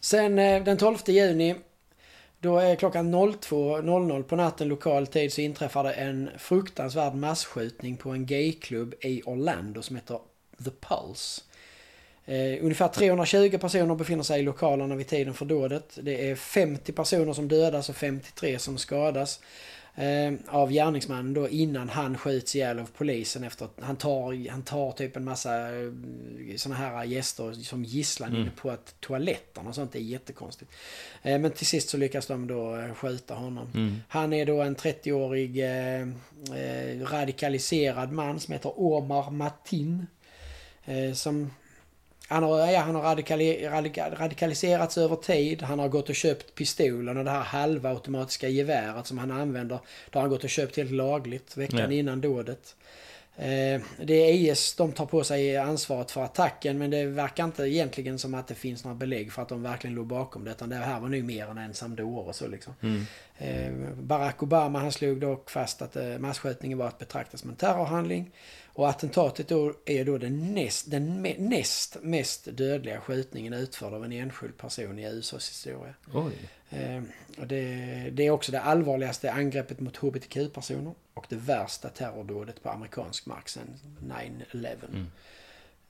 Sen 0.00 0.38
eh, 0.38 0.64
den 0.64 0.76
12 0.76 0.96
juni 1.06 1.54
då 2.38 2.58
är 2.58 2.76
klockan 2.76 3.14
02.00 3.14 4.22
på 4.22 4.36
natten 4.36 4.68
lokal 4.68 5.06
tid 5.06 5.32
så 5.32 5.40
inträffar 5.40 5.84
det 5.84 5.92
en 5.92 6.30
fruktansvärd 6.38 7.14
massskjutning 7.14 7.96
på 7.96 8.10
en 8.10 8.26
gayklubb 8.26 8.94
i 9.00 9.22
Orlando 9.24 9.82
som 9.82 9.96
heter 9.96 10.18
The 10.64 10.70
Pulse. 10.70 11.42
Eh, 12.24 12.64
ungefär 12.64 12.88
320 12.88 13.58
personer 13.58 13.94
befinner 13.94 14.22
sig 14.22 14.40
i 14.40 14.42
lokalerna 14.42 14.94
vid 14.94 15.06
tiden 15.06 15.34
för 15.34 15.44
dådet. 15.44 15.98
Det 16.02 16.30
är 16.30 16.36
50 16.36 16.92
personer 16.92 17.32
som 17.32 17.48
dödas 17.48 17.88
och 17.88 17.96
53 17.96 18.58
som 18.58 18.78
skadas. 18.78 19.40
Eh, 19.94 20.32
av 20.48 20.70
gärningsmannen 20.72 21.34
då 21.34 21.48
innan 21.48 21.88
han 21.88 22.18
skjuts 22.18 22.56
ihjäl 22.56 22.78
av 22.78 22.90
polisen 22.96 23.44
efter 23.44 23.64
att 23.64 23.78
han 23.80 23.96
tar, 23.96 24.50
han 24.50 24.62
tar 24.62 24.92
typ 24.92 25.16
en 25.16 25.24
massa 25.24 25.68
eh, 25.68 25.92
såna 26.56 26.74
här 26.74 27.04
gäster 27.04 27.52
som 27.52 27.84
gisslan 27.84 28.28
Mm. 28.30 28.42
inne 28.42 28.50
på 28.50 28.70
att 28.70 28.94
toaletterna 29.00 29.68
och 29.68 29.74
sånt. 29.74 29.92
Det 29.92 29.98
är 29.98 30.02
jättekonstigt. 30.02 30.70
Eh, 31.22 31.38
men 31.38 31.50
till 31.50 31.66
sist 31.66 31.88
så 31.88 31.96
lyckas 31.96 32.26
de 32.26 32.46
då 32.46 32.88
skjuta 32.94 33.34
honom. 33.34 33.68
Mm. 33.74 33.96
Han 34.08 34.32
är 34.32 34.46
då 34.46 34.62
en 34.62 34.76
30-årig 34.76 35.58
eh, 35.58 36.00
eh, 36.58 37.00
radikaliserad 37.10 38.12
man 38.12 38.40
som 38.40 38.52
heter 38.52 38.80
Omar 38.80 39.30
Matin. 39.30 40.06
Eh, 40.84 41.12
som 41.12 41.50
han 42.32 42.42
har, 42.42 42.70
ja, 42.70 42.80
han 42.80 42.94
har 42.94 43.02
radikali, 43.02 43.68
radika, 43.68 44.10
radikaliserats 44.10 44.98
över 44.98 45.16
tid. 45.16 45.62
Han 45.62 45.78
har 45.78 45.88
gått 45.88 46.08
och 46.08 46.14
köpt 46.14 46.54
pistolen 46.54 47.16
och 47.16 47.24
det 47.24 47.30
här 47.30 47.40
halvautomatiska 47.40 48.48
geväret 48.48 49.06
som 49.06 49.18
han 49.18 49.30
använder. 49.30 49.78
Det 50.10 50.18
har 50.18 50.20
han 50.20 50.30
gått 50.30 50.44
och 50.44 50.50
köpt 50.50 50.76
helt 50.76 50.90
lagligt 50.90 51.56
veckan 51.56 51.78
Ja. 51.78 51.92
innan 51.92 52.20
dådet. 52.20 52.76
Eh, 53.36 53.80
det 54.04 54.14
är 54.14 54.32
IS, 54.32 54.74
de 54.74 54.92
tar 54.92 55.06
på 55.06 55.24
sig 55.24 55.56
ansvaret 55.56 56.10
för 56.10 56.22
attacken 56.24 56.78
men 56.78 56.90
det 56.90 57.04
verkar 57.04 57.44
inte 57.44 57.62
egentligen 57.62 58.18
som 58.18 58.34
att 58.34 58.48
det 58.48 58.54
finns 58.54 58.84
några 58.84 58.94
belägg 58.94 59.32
för 59.32 59.42
att 59.42 59.48
de 59.48 59.62
verkligen 59.62 59.96
låg 59.96 60.06
bakom 60.06 60.44
det. 60.44 60.50
Utan 60.50 60.68
det 60.68 60.76
här 60.76 61.00
var 61.00 61.08
nu 61.08 61.22
mer 61.22 61.46
en 61.50 61.58
ensam 61.58 61.96
dåre 61.96 62.32
så 62.32 62.46
liksom. 62.48 62.74
Mm. 62.80 63.06
Eh, 63.38 63.94
Barack 63.94 64.42
Obama 64.42 64.78
han 64.78 64.92
slog 64.92 65.20
dock 65.20 65.50
fast 65.50 65.82
att 65.82 65.96
eh, 65.96 66.18
masskjutningen 66.18 66.78
var 66.78 66.88
att 66.88 66.98
betrakta 66.98 67.36
som 67.36 67.50
en 67.50 67.56
terrorhandling. 67.56 68.30
Och 68.74 68.88
attentatet 68.88 69.48
då 69.48 69.74
är 69.84 70.04
då 70.04 70.18
den 70.18 70.54
näst, 70.54 70.90
den 70.90 71.22
näst 71.38 71.96
mest 72.02 72.44
dödliga 72.56 73.00
skjutningen 73.00 73.52
utförd 73.52 73.94
av 73.94 74.04
en 74.04 74.12
enskild 74.12 74.58
person 74.58 74.98
i 74.98 75.06
USAs 75.06 75.50
historia. 75.50 75.94
Eh, 76.70 77.02
och 77.38 77.46
det, 77.46 77.64
det 78.12 78.26
är 78.26 78.30
också 78.30 78.52
det 78.52 78.60
allvarligaste 78.60 79.32
angreppet 79.32 79.80
mot 79.80 79.96
hbtq-personer 79.96 80.94
och 81.14 81.26
det 81.28 81.36
värsta 81.36 81.88
terrordådet 81.88 82.62
på 82.62 82.70
amerikansk 82.70 83.26
mark 83.26 83.48
sedan 83.48 83.78
9-11. 84.52 84.76
Mm. 84.88 85.06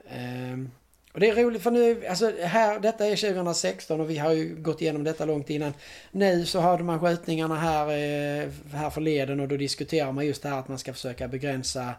Ehm, 0.09 0.71
och 1.13 1.21
det 1.21 1.29
är 1.29 1.35
roligt 1.35 1.63
för 1.63 1.71
nu, 1.71 2.07
alltså 2.07 2.33
här, 2.41 2.81
detta 2.81 3.07
är 3.07 3.17
2016 3.17 4.01
och 4.01 4.11
vi 4.11 4.19
har 4.19 4.33
ju 4.33 4.57
gått 4.57 4.83
igenom 4.83 5.05
detta 5.05 5.25
långt 5.25 5.51
innan. 5.51 5.75
Nu 6.11 6.47
så 6.47 6.61
hade 6.61 6.85
man 6.85 7.01
skjutningarna 7.01 7.57
här, 7.57 7.87
eh, 7.87 8.51
här 8.73 8.91
förleden 8.91 9.41
och 9.41 9.49
då 9.49 9.57
diskuterar 9.57 10.13
man 10.13 10.27
just 10.27 10.43
det 10.43 10.49
här 10.49 10.59
att 10.59 10.69
man 10.69 10.79
ska 10.79 10.93
försöka 10.93 11.29
begränsa 11.29 11.95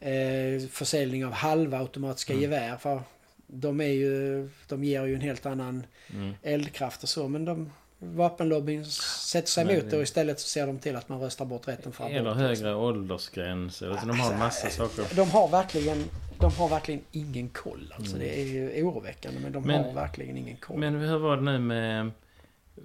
eh, 0.00 0.68
försäljning 0.70 1.24
av 1.26 1.32
halvautomatiska 1.32 2.32
Mm. 2.32 2.42
gevär. 2.42 2.76
För 2.76 3.00
de 3.46 3.80
är 3.80 3.84
ju, 3.84 4.48
de 4.68 4.84
ger 4.84 5.04
ju 5.04 5.14
en 5.14 5.20
helt 5.20 5.46
annan 5.46 5.86
Mm. 6.14 6.34
eldkraft 6.42 7.02
och 7.02 7.08
så 7.08 7.28
men 7.28 7.44
de 7.44 7.70
Vapenlobbyn 7.98 8.84
sätter 8.84 9.48
sig 9.48 9.62
emot 9.72 9.90
det- 9.90 9.96
och 9.96 10.02
istället 10.02 10.40
så 10.40 10.48
ser 10.48 10.66
de 10.66 10.78
till 10.78 10.96
att 10.96 11.08
man 11.08 11.20
röstar 11.20 11.44
bort 11.44 11.68
rätten 11.68 11.92
för 11.92 12.04
Eller 12.08 12.20
abort. 12.30 12.36
högre 12.36 12.74
åldersgräns. 12.74 13.82
Eller 13.82 13.96
så 13.96 14.06
de 14.06 14.20
har 14.20 14.32
en 14.32 14.38
massa 14.38 14.70
saker. 14.70 15.04
De 15.16 15.30
har 15.30 15.48
verkligen, 15.48 16.04
de 16.40 16.52
har 16.52 16.68
verkligen 16.68 17.00
ingen 17.12 17.48
koll. 17.48 17.94
Alltså 17.96 18.16
Mm. 18.16 18.28
det 18.28 18.40
är 18.40 18.44
ju 18.44 18.82
oroväckande 18.82 19.40
men 19.40 19.52
de 19.52 19.62
Men- 19.66 19.84
har 19.84 19.92
verkligen 19.92 20.36
ingen 20.36 20.56
koll. 20.56 20.78
Men 20.78 20.94
hur 20.94 21.18
var 21.18 21.36
det 21.36 21.42
nu 21.42 21.58
med... 21.58 22.10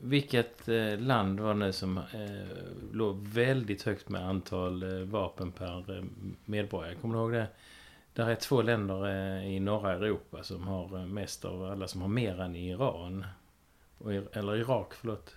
Vilket 0.01 0.67
eh, 0.67 0.99
land 0.99 1.39
var 1.39 1.53
det 1.53 1.59
nu 1.59 1.73
som 1.73 1.97
eh, 1.97 2.93
låg 2.93 3.27
väldigt 3.27 3.83
högt 3.83 4.09
med 4.09 4.25
antal 4.27 4.83
eh, 4.83 4.99
vapen 5.07 5.51
per 5.51 5.97
eh, 5.97 6.03
medborgare? 6.45 6.95
Kommer 6.95 7.15
du 7.15 7.21
ihåg 7.21 7.31
det? 7.31 7.47
Där 8.13 8.29
är 8.29 8.35
två 8.35 8.61
länder 8.61 9.07
i 9.41 9.59
norra 9.59 9.93
Europa 9.93 10.43
som 10.43 10.67
har 10.67 11.05
mest 11.05 11.45
av 11.45 11.63
alla 11.63 11.87
som 11.87 12.01
har 12.01 12.07
mer 12.07 12.41
än 12.41 12.55
Iran. 12.55 13.25
I- 13.99 14.37
eller 14.37 14.55
Irak, 14.55 14.93
förlåt. 14.93 15.35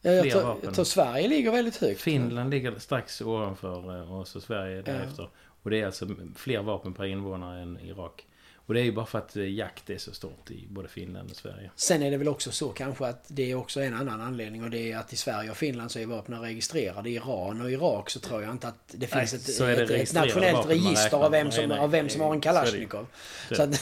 Ja, 0.00 0.10
jag, 0.10 0.30
tror, 0.30 0.42
vapen. 0.42 0.60
jag 0.64 0.74
tror 0.74 0.84
Sverige 0.84 1.28
ligger 1.28 1.52
väldigt 1.52 1.76
högt. 1.76 2.00
Finland 2.00 2.50
ligger 2.50 2.78
strax 2.78 3.20
ovanför 3.20 4.10
och 4.12 4.28
så 4.28 4.40
Sverige 4.40 4.82
därefter. 4.82 5.28
Och 5.62 5.70
det 5.70 5.80
är 5.80 5.86
alltså 5.86 6.08
fler 6.36 6.62
vapen 6.62 6.94
per 6.94 7.04
invånare 7.04 7.60
än 7.60 7.78
Irak. 7.80 8.26
Och 8.66 8.74
det 8.74 8.80
är 8.80 8.84
ju 8.84 8.92
bara 8.92 9.06
för 9.06 9.18
att 9.18 9.36
eh, 9.36 9.54
jakt 9.54 9.90
är 9.90 9.98
så 9.98 10.12
stort 10.12 10.50
i 10.50 10.66
både 10.70 10.88
Finland 10.88 11.30
och 11.30 11.36
Sverige. 11.36 11.70
Sen 11.76 12.02
är 12.02 12.10
det 12.10 12.16
väl 12.16 12.28
också 12.28 12.50
så 12.52 12.68
kanske 12.68 13.06
att 13.06 13.24
det 13.28 13.50
är 13.50 13.54
också 13.54 13.80
en 13.80 13.94
annan 13.94 14.20
anledning 14.20 14.64
och 14.64 14.70
det 14.70 14.92
är 14.92 14.96
att 14.98 15.12
i 15.12 15.16
Sverige 15.16 15.50
och 15.50 15.56
Finland 15.56 15.90
så 15.90 15.98
är 15.98 16.06
vapnen 16.06 16.40
registrerade. 16.40 17.10
I 17.10 17.14
Iran 17.14 17.60
och 17.60 17.70
Irak 17.70 18.10
så 18.10 18.20
tror 18.20 18.42
jag 18.42 18.50
inte 18.52 18.68
att 18.68 18.74
det 18.86 19.14
Nej, 19.14 19.26
finns 19.26 19.48
ett, 19.48 19.54
så 19.54 19.64
är 19.64 19.76
det 19.76 19.82
ett, 19.82 19.90
ett 19.90 20.14
nationellt 20.14 20.68
register 20.68 21.16
av 21.24 21.30
vem, 21.30 21.50
som, 21.50 21.58
Nej, 21.60 21.68
nej, 21.68 21.78
av 21.78 21.90
vem 21.90 22.08
som 22.08 22.20
har 22.20 22.34
en. 22.34 22.40
Kalashnikov. 22.40 23.06
Så- 23.48 23.54
Så 23.54 23.62
att, 23.62 23.80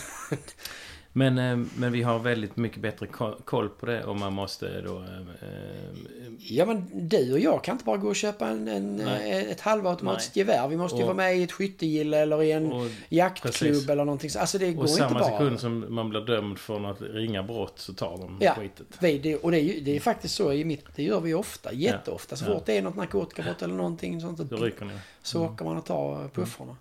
Men, 1.16 1.38
eh, 1.38 1.57
men 1.77 1.92
vi 1.92 2.03
har 2.03 2.18
väldigt 2.18 2.57
mycket 2.57 2.81
bättre 2.83 3.07
ko- 3.07 3.37
koll 3.44 3.68
på 3.68 3.87
det 3.87 4.05
och 4.05 4.16
man 4.16 4.33
måste 4.33 4.81
då... 4.81 4.98
eh, 4.98 5.18
eh, 5.18 5.94
Ja 6.38 6.66
men 6.66 7.09
du 7.09 7.33
och 7.33 7.38
jag 7.38 7.64
kan 7.64 7.72
inte 7.74 7.85
bara 7.85 7.96
gå 7.96 8.09
och 8.09 8.16
köpa 8.16 8.48
en, 8.48 8.68
en, 8.68 9.00
eh, 9.00 9.37
ett 9.50 9.61
halvautomatiskt 9.61 10.37
Nej. 10.37 10.40
gevär. 10.46 10.68
Vi 10.68 10.77
måste 10.77 10.96
ju 10.96 11.03
Och- 11.03 11.07
vara 11.07 11.16
med 11.16 11.37
i 11.38 11.42
ett 11.42 11.53
skyttegille 11.53 12.18
eller 12.18 12.42
i 12.42 12.53
en 12.53 12.72
och, 12.72 12.87
jaktklubb 13.09 13.53
precis. 13.55 13.88
eller 13.88 14.05
någonting. 14.05 14.31
så- 14.31 14.38
Alltså 14.38 14.59
det 14.59 14.72
går 14.72 14.83
och 14.83 14.88
inte 14.88 15.03
samma 15.03 15.20
bara. 15.20 15.31
sekund 15.38 15.61
som 15.61 15.94
man 15.94 16.09
blir 16.09 16.20
dömd 16.20 16.59
för 16.59 16.90
att 16.90 17.00
ringa 17.00 17.42
brott 17.42 17.79
så 17.79 17.92
tar 17.94 18.18
de 18.18 18.38
Ja. 18.40 18.55
skitet. 18.55 18.87
Vi, 19.00 19.18
det, 19.18 19.37
och 19.37 19.50
det 19.50 19.57
är, 19.59 19.62
ju, 19.62 19.81
det 19.81 19.96
är 19.96 20.00
faktiskt 20.00 20.35
så 20.35 20.53
i 20.53 20.64
mitt, 20.64 20.85
det 20.96 21.03
gör 21.03 21.20
vi 21.20 21.35
ofta, 21.35 21.72
jätteofta. 21.72 22.37
Så 22.37 22.44
Ja. 22.44 22.55
fort 22.55 22.66
det 22.66 22.79
är 22.79 22.83
något 22.83 22.96
narkotikabrott 22.96 23.62
eller 23.62 23.74
någonting 23.74 24.20
sånt 24.20 24.38
Då 24.38 24.57
så, 24.57 24.64
rycker 24.64 24.85
ni. 24.85 24.92
så 25.22 25.44
åker 25.44 25.64
man 25.64 25.77
och 25.77 25.85
tar 25.85 26.29
puffarna. 26.29 26.77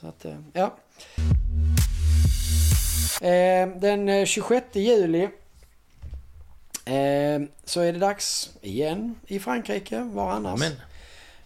Så 0.00 0.06
att, 0.06 0.26
ja. 0.52 0.74
Eh, 3.22 3.68
den 3.80 4.08
eh, 4.08 4.24
26 4.24 4.64
juli 4.76 5.22
eh, 6.84 7.42
så 7.64 7.80
är 7.80 7.92
det 7.92 7.98
dags 7.98 8.50
igen 8.62 9.14
i 9.26 9.38
Frankrike. 9.38 10.00
Var 10.00 10.30
annars? 10.30 10.60
Men, 10.60 10.72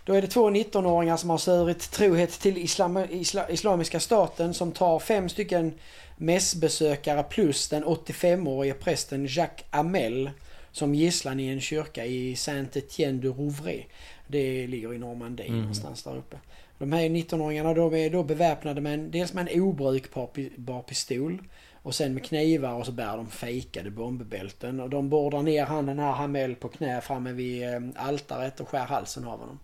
Då 0.04 0.14
är 0.14 0.22
det 0.22 0.28
två 0.28 0.50
19-åringar 0.50 1.16
som 1.16 1.30
har 1.30 1.38
svurit 1.38 1.90
trohet 1.90 2.30
till 2.40 2.58
islam, 2.58 2.96
isla, 3.10 3.48
Islamiska 3.50 4.00
staten 4.00 4.54
som 4.54 4.72
tar 4.72 4.98
fem 4.98 5.28
stycken 5.28 5.74
mässbesökare 6.16 7.22
plus 7.22 7.68
den 7.68 7.84
85-årige 7.84 8.74
prästen 8.74 9.26
Jacques 9.26 9.66
Amel 9.70 10.30
som 10.72 10.94
gisslan 10.94 11.40
i 11.40 11.48
en 11.48 11.60
kyrka 11.60 12.04
i 12.06 12.34
Saint-Étienne 12.36 13.20
de 13.20 13.28
Rouvray. 13.28 13.84
Det 14.26 14.66
ligger 14.66 14.94
i 14.94 14.98
Normandie 14.98 15.46
Mm. 15.46 15.58
någonstans 15.60 16.02
där 16.02 16.16
uppe. 16.16 16.36
De 16.78 16.92
här 16.92 17.02
19-åringarna 17.02 17.74
de 17.74 17.94
är 17.94 18.10
då 18.10 18.22
beväpnade 18.22 18.80
med 18.80 18.94
en, 18.94 19.10
dels 19.10 19.32
med 19.32 19.48
en 19.48 19.60
obrukbar 19.62 20.82
pistol 20.82 21.42
och 21.82 21.94
sen 21.94 22.14
med 22.14 22.24
knivar 22.24 22.72
och 22.72 22.86
så 22.86 22.92
bär 22.92 23.16
de 23.16 23.30
fejkade 23.30 23.90
bombbälten. 23.90 24.80
Och 24.80 24.90
de 24.90 25.08
bordar 25.08 25.42
ner 25.42 25.66
han 25.66 25.86
den 25.86 25.98
här 25.98 26.12
Hamel 26.12 26.54
på 26.54 26.68
knä 26.68 27.00
framme 27.00 27.32
vid 27.32 27.62
eh, 27.62 27.80
altaret 27.96 28.60
och 28.60 28.68
skär 28.68 28.86
halsen 28.86 29.24
av 29.24 29.38
honom. 29.38 29.58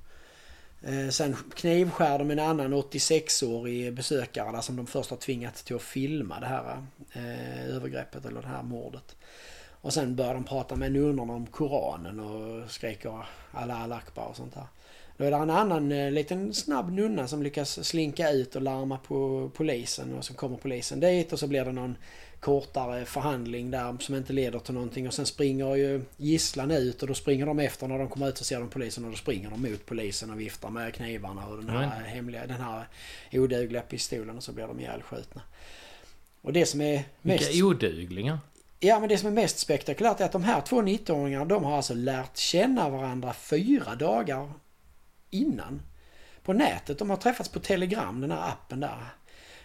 Eh, 0.83 1.09
sen 1.09 1.37
knivskär 1.55 2.19
de 2.19 2.31
en 2.31 2.39
annan 2.39 2.75
86-årig 2.75 3.95
besökare 3.95 4.53
där 4.53 4.61
som 4.61 4.77
de 4.77 4.87
först 4.87 5.11
har 5.11 5.17
tvingat 5.17 5.55
till 5.55 5.77
att 5.77 5.83
filma 5.83 6.41
det 6.41 6.47
här 6.47 6.87
eh, 7.13 7.77
övergreppet 7.77 8.25
eller 8.25 8.43
det 8.43 8.49
här 8.49 8.63
mordet. 8.63 9.17
Och 9.71 9.93
sen 9.93 10.17
börjar 10.17 10.35
de 10.35 10.45
prata 10.45 10.77
med 10.77 10.93
nunnorna 10.93 11.33
om 11.33 11.47
Koranen 11.47 12.21
och 12.21 12.71
skriker 12.71 13.27
Allah 13.53 13.83
al 13.83 13.93
akbar 13.93 14.25
och 14.25 14.37
sånt 14.37 14.55
där. 14.55 14.67
Då 15.17 15.25
är 15.25 15.31
det 15.31 15.37
en 15.37 15.51
annan 15.51 15.93
eh, 15.93 16.11
liten 16.11 16.55
snabb 16.55 16.93
nunna 16.93 17.29
som 17.29 17.43
lyckas 17.43 17.85
slinka 17.89 18.31
ut 18.31 18.57
och 18.57 18.63
larma 18.63 18.99
på 18.99 19.51
polisen 19.55 20.15
och 20.15 20.25
så 20.25 20.35
kommer 20.35 20.57
polisen 20.57 21.01
dit 21.01 21.33
och 21.33 21.39
så 21.39 21.47
blir 21.47 21.65
det 21.65 21.73
någon 21.73 21.97
kortare 22.41 23.05
förhandling 23.05 23.71
där 23.71 23.97
som 24.01 24.15
inte 24.15 24.33
leder 24.33 24.59
till 24.59 24.75
någonting 24.75 25.07
och 25.07 25.15
sen 25.15 25.27
springer 25.27 25.75
ju 25.75 26.03
gisslan 26.17 26.71
ut 26.71 27.03
och 27.03 27.09
då 27.09 27.15
springer 27.15 27.47
de 27.47 27.59
efter 27.59 27.89
när 27.89 27.99
de 27.99 28.09
kommer 28.09 28.29
ut 28.29 28.39
så 28.39 28.45
ser 28.45 28.61
de 28.61 28.69
polisen 28.69 29.05
och 29.05 29.11
då 29.11 29.17
springer 29.17 29.51
de 29.51 29.63
mot 29.63 29.87
polisen 29.87 30.31
och 30.31 30.41
viftar 30.41 30.71
med 30.71 30.95
knivarna 30.95 31.47
och 31.47 31.57
den 31.57 31.69
här 31.69 31.85
Mm. 31.85 32.05
hemliga, 32.05 32.47
den 32.47 32.61
här 32.61 32.89
odugliga 33.33 33.83
pistolen 33.83 34.37
och 34.37 34.43
så 34.43 34.53
blir 34.53 34.67
de 34.67 34.81
ihjälskjutna. 34.81 35.43
Och 36.43 36.53
det 36.53 36.67
som 36.67 36.81
är 36.81 37.05
mest... 37.23 37.51
Vilka 37.51 37.67
oduglingar. 37.67 38.39
Ja, 38.81 39.01
men 39.01 39.09
det 39.09 39.19
som 39.19 39.29
är 39.29 39.33
mest 39.33 39.59
spektakulärt 39.59 40.21
är 40.21 40.25
att 40.25 40.33
de 40.33 40.45
här 40.45 40.61
två 40.61 40.83
19-åringarna, 40.83 41.45
de 41.45 41.65
har 41.65 41.77
alltså 41.77 41.95
lärt 41.95 42.37
känna 42.37 42.89
varandra 42.89 43.33
fyra 43.33 43.95
dagar 43.95 44.53
innan. 45.35 45.83
På 46.43 46.53
nätet. 46.53 46.99
De 46.99 47.11
har 47.11 47.17
träffats 47.17 47.49
på 47.49 47.61
Telegram, 47.61 48.21
den 48.21 48.31
här 48.31 48.49
appen 48.49 48.81
där. 48.81 48.99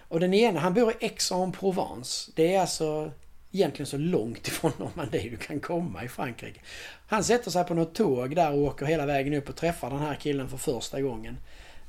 Och 0.07 0.19
den 0.19 0.33
ena, 0.33 0.59
han 0.59 0.73
bor 0.73 0.91
i 0.91 1.05
Aix-en-Provence. 1.05 2.31
Det 2.35 2.55
är 2.55 2.61
alltså 2.61 3.11
egentligen 3.51 3.87
så 3.87 3.97
långt 3.97 4.47
ifrån 4.47 4.71
Normandie 4.77 5.29
du 5.29 5.37
kan 5.37 5.59
komma 5.59 6.03
i 6.03 6.07
Frankrike. 6.07 6.61
Han 7.07 7.23
sätter 7.23 7.51
sig 7.51 7.63
på 7.65 7.73
något 7.73 7.95
tåg 7.95 8.35
där 8.35 8.51
och 8.51 8.57
åker 8.57 8.85
hela 8.85 9.05
vägen 9.05 9.33
upp 9.33 9.49
och 9.49 9.55
träffar 9.55 9.89
den 9.89 9.99
här 9.99 10.15
killen 10.15 10.49
för 10.49 10.57
första 10.57 11.01
gången. 11.01 11.37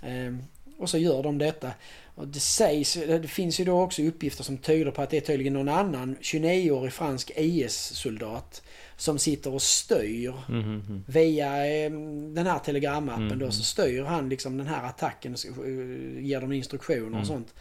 Ehm, 0.03 0.43
Ehm, 0.81 0.83
och 0.83 0.91
så 0.91 0.99
gör 0.99 1.23
de 1.23 1.39
detta. 1.39 1.71
Och 2.15 2.29
det 2.29 2.41
sägs, 2.41 2.95
det 2.95 3.29
finns 3.29 3.61
ju 3.61 3.65
då 3.65 3.81
också 3.83 4.03
uppgifter 4.03 4.45
som 4.45 4.59
tyder 4.59 4.91
på 4.91 5.03
att 5.03 5.11
det 5.11 5.17
är 5.17 5.21
tydligen 5.21 5.53
någon 5.53 5.69
annan 5.69 6.17
29-årig 6.21 6.93
fransk 6.93 7.31
IS-soldat 7.37 8.63
som 8.97 9.19
sitter 9.19 9.55
och 9.55 9.63
styr 9.63 10.33
Mhm, 10.49 10.59
mhm. 10.75 11.05
via 11.09 11.67
eh, 11.67 11.91
den 12.35 12.47
här 12.47 12.59
telegramappen 12.59 13.27
Mm. 13.27 13.39
då 13.39 13.51
så 13.51 13.63
styr 13.63 14.03
han 14.03 14.29
liksom 14.29 14.59
den 14.59 14.67
här 14.67 14.87
attacken, 14.87 15.33
eh, 15.35 16.25
ger 16.25 16.41
dem 16.41 16.53
instruktioner 16.53 17.07
Mm. 17.07 17.21
och 17.21 17.27
sånt. 17.27 17.55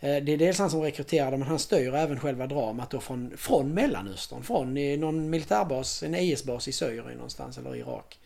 Eh, 0.00 0.16
Det 0.24 0.32
är 0.32 0.36
dels 0.38 0.58
han 0.58 0.70
som 0.70 0.82
rekryterar 0.82 1.30
dem 1.30 1.40
men 1.40 1.48
han 1.48 1.58
styr 1.58 1.94
även 1.94 2.20
själva 2.20 2.46
dramat 2.46 2.90
då 2.90 3.00
från, 3.00 3.32
från 3.36 3.74
Mellanöstern. 3.74 4.42
Från 4.42 4.74
någon 5.00 5.30
militärbas, 5.30 6.02
en 6.02 6.14
IS-bas 6.14 6.68
i 6.68 6.72
Syrien 6.72 7.04
någonstans 7.14 7.58
eller 7.58 7.76
Irak. 7.76 8.18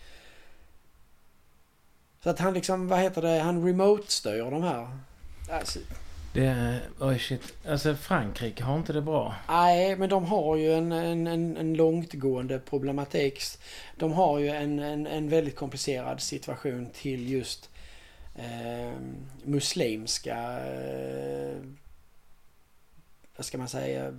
Så 2.23 2.31
att 2.31 2.39
han 2.39 2.55
liksom, 2.55 2.89
vad 2.89 2.99
heter 2.99 3.23
det, 3.23 3.39
han 3.39 3.67
remote-styr 3.67 4.51
de 4.51 4.63
här. 4.63 4.89
Alltså, 5.51 5.79
Det 6.33 6.47
är... 6.47 6.81
Oj 7.01 7.19
shit. 7.19 7.55
Alltså 7.69 7.95
Frankrike 7.95 8.65
har 8.65 8.77
inte 8.77 8.93
det 8.93 9.03
bra. 9.03 9.35
Nej, 9.49 9.97
men 9.97 10.09
de 10.09 10.25
har 10.25 10.57
ju 10.57 10.73
en, 10.73 10.93
en, 10.93 11.27
en, 11.27 11.57
en 11.57 11.75
långtgående 11.75 12.59
problematik. 12.59 13.43
De 13.97 14.13
har 14.13 14.39
ju 14.39 14.49
en, 14.49 14.79
en, 14.79 15.07
en 15.07 15.29
väldigt 15.29 15.57
komplicerad 15.57 16.21
situation 16.21 16.91
till 16.95 17.31
just 17.31 17.71
eh, 18.35 18.93
muslimska... 19.45 20.59
Eh, 20.67 21.57
vad 23.37 23.45
ska 23.47 23.59
man 23.59 23.69
säga? 23.69 24.13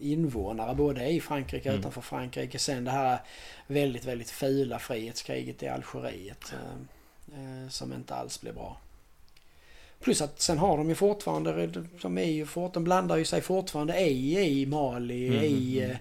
Invånare 0.00 0.74
både 0.74 1.08
i 1.08 1.20
Frankrike 1.20 1.68
och 1.68 1.74
Mm. 1.74 1.80
utanför 1.80 2.00
Frankrike. 2.00 2.58
Sen 2.58 2.84
det 2.84 2.90
här 2.90 3.18
väldigt, 3.66 4.04
väldigt 4.04 4.30
fula 4.30 4.78
frihetskriget 4.78 5.62
i 5.62 5.68
Algeriet. 5.68 6.52
Eh, 6.52 7.62
eh, 7.62 7.68
som 7.68 7.92
inte 7.92 8.14
alls 8.14 8.40
blev 8.40 8.54
bra. 8.54 8.76
Plus 10.00 10.20
att 10.22 10.40
sen 10.40 10.58
har 10.58 10.78
de 10.78 10.88
ju 10.88 10.94
fortfarande, 10.94 11.66
de 12.02 12.18
är 12.18 12.24
ju 12.24 12.46
fort, 12.46 12.74
de 12.74 12.84
blandar 12.84 13.16
ju 13.16 13.24
sig 13.24 13.40
fortfarande 13.40 14.00
i, 14.00 14.60
i 14.60 14.66
Mali, 14.66 15.28
Mm, 15.28 15.44
i 15.44 15.80
mm. 15.80 15.96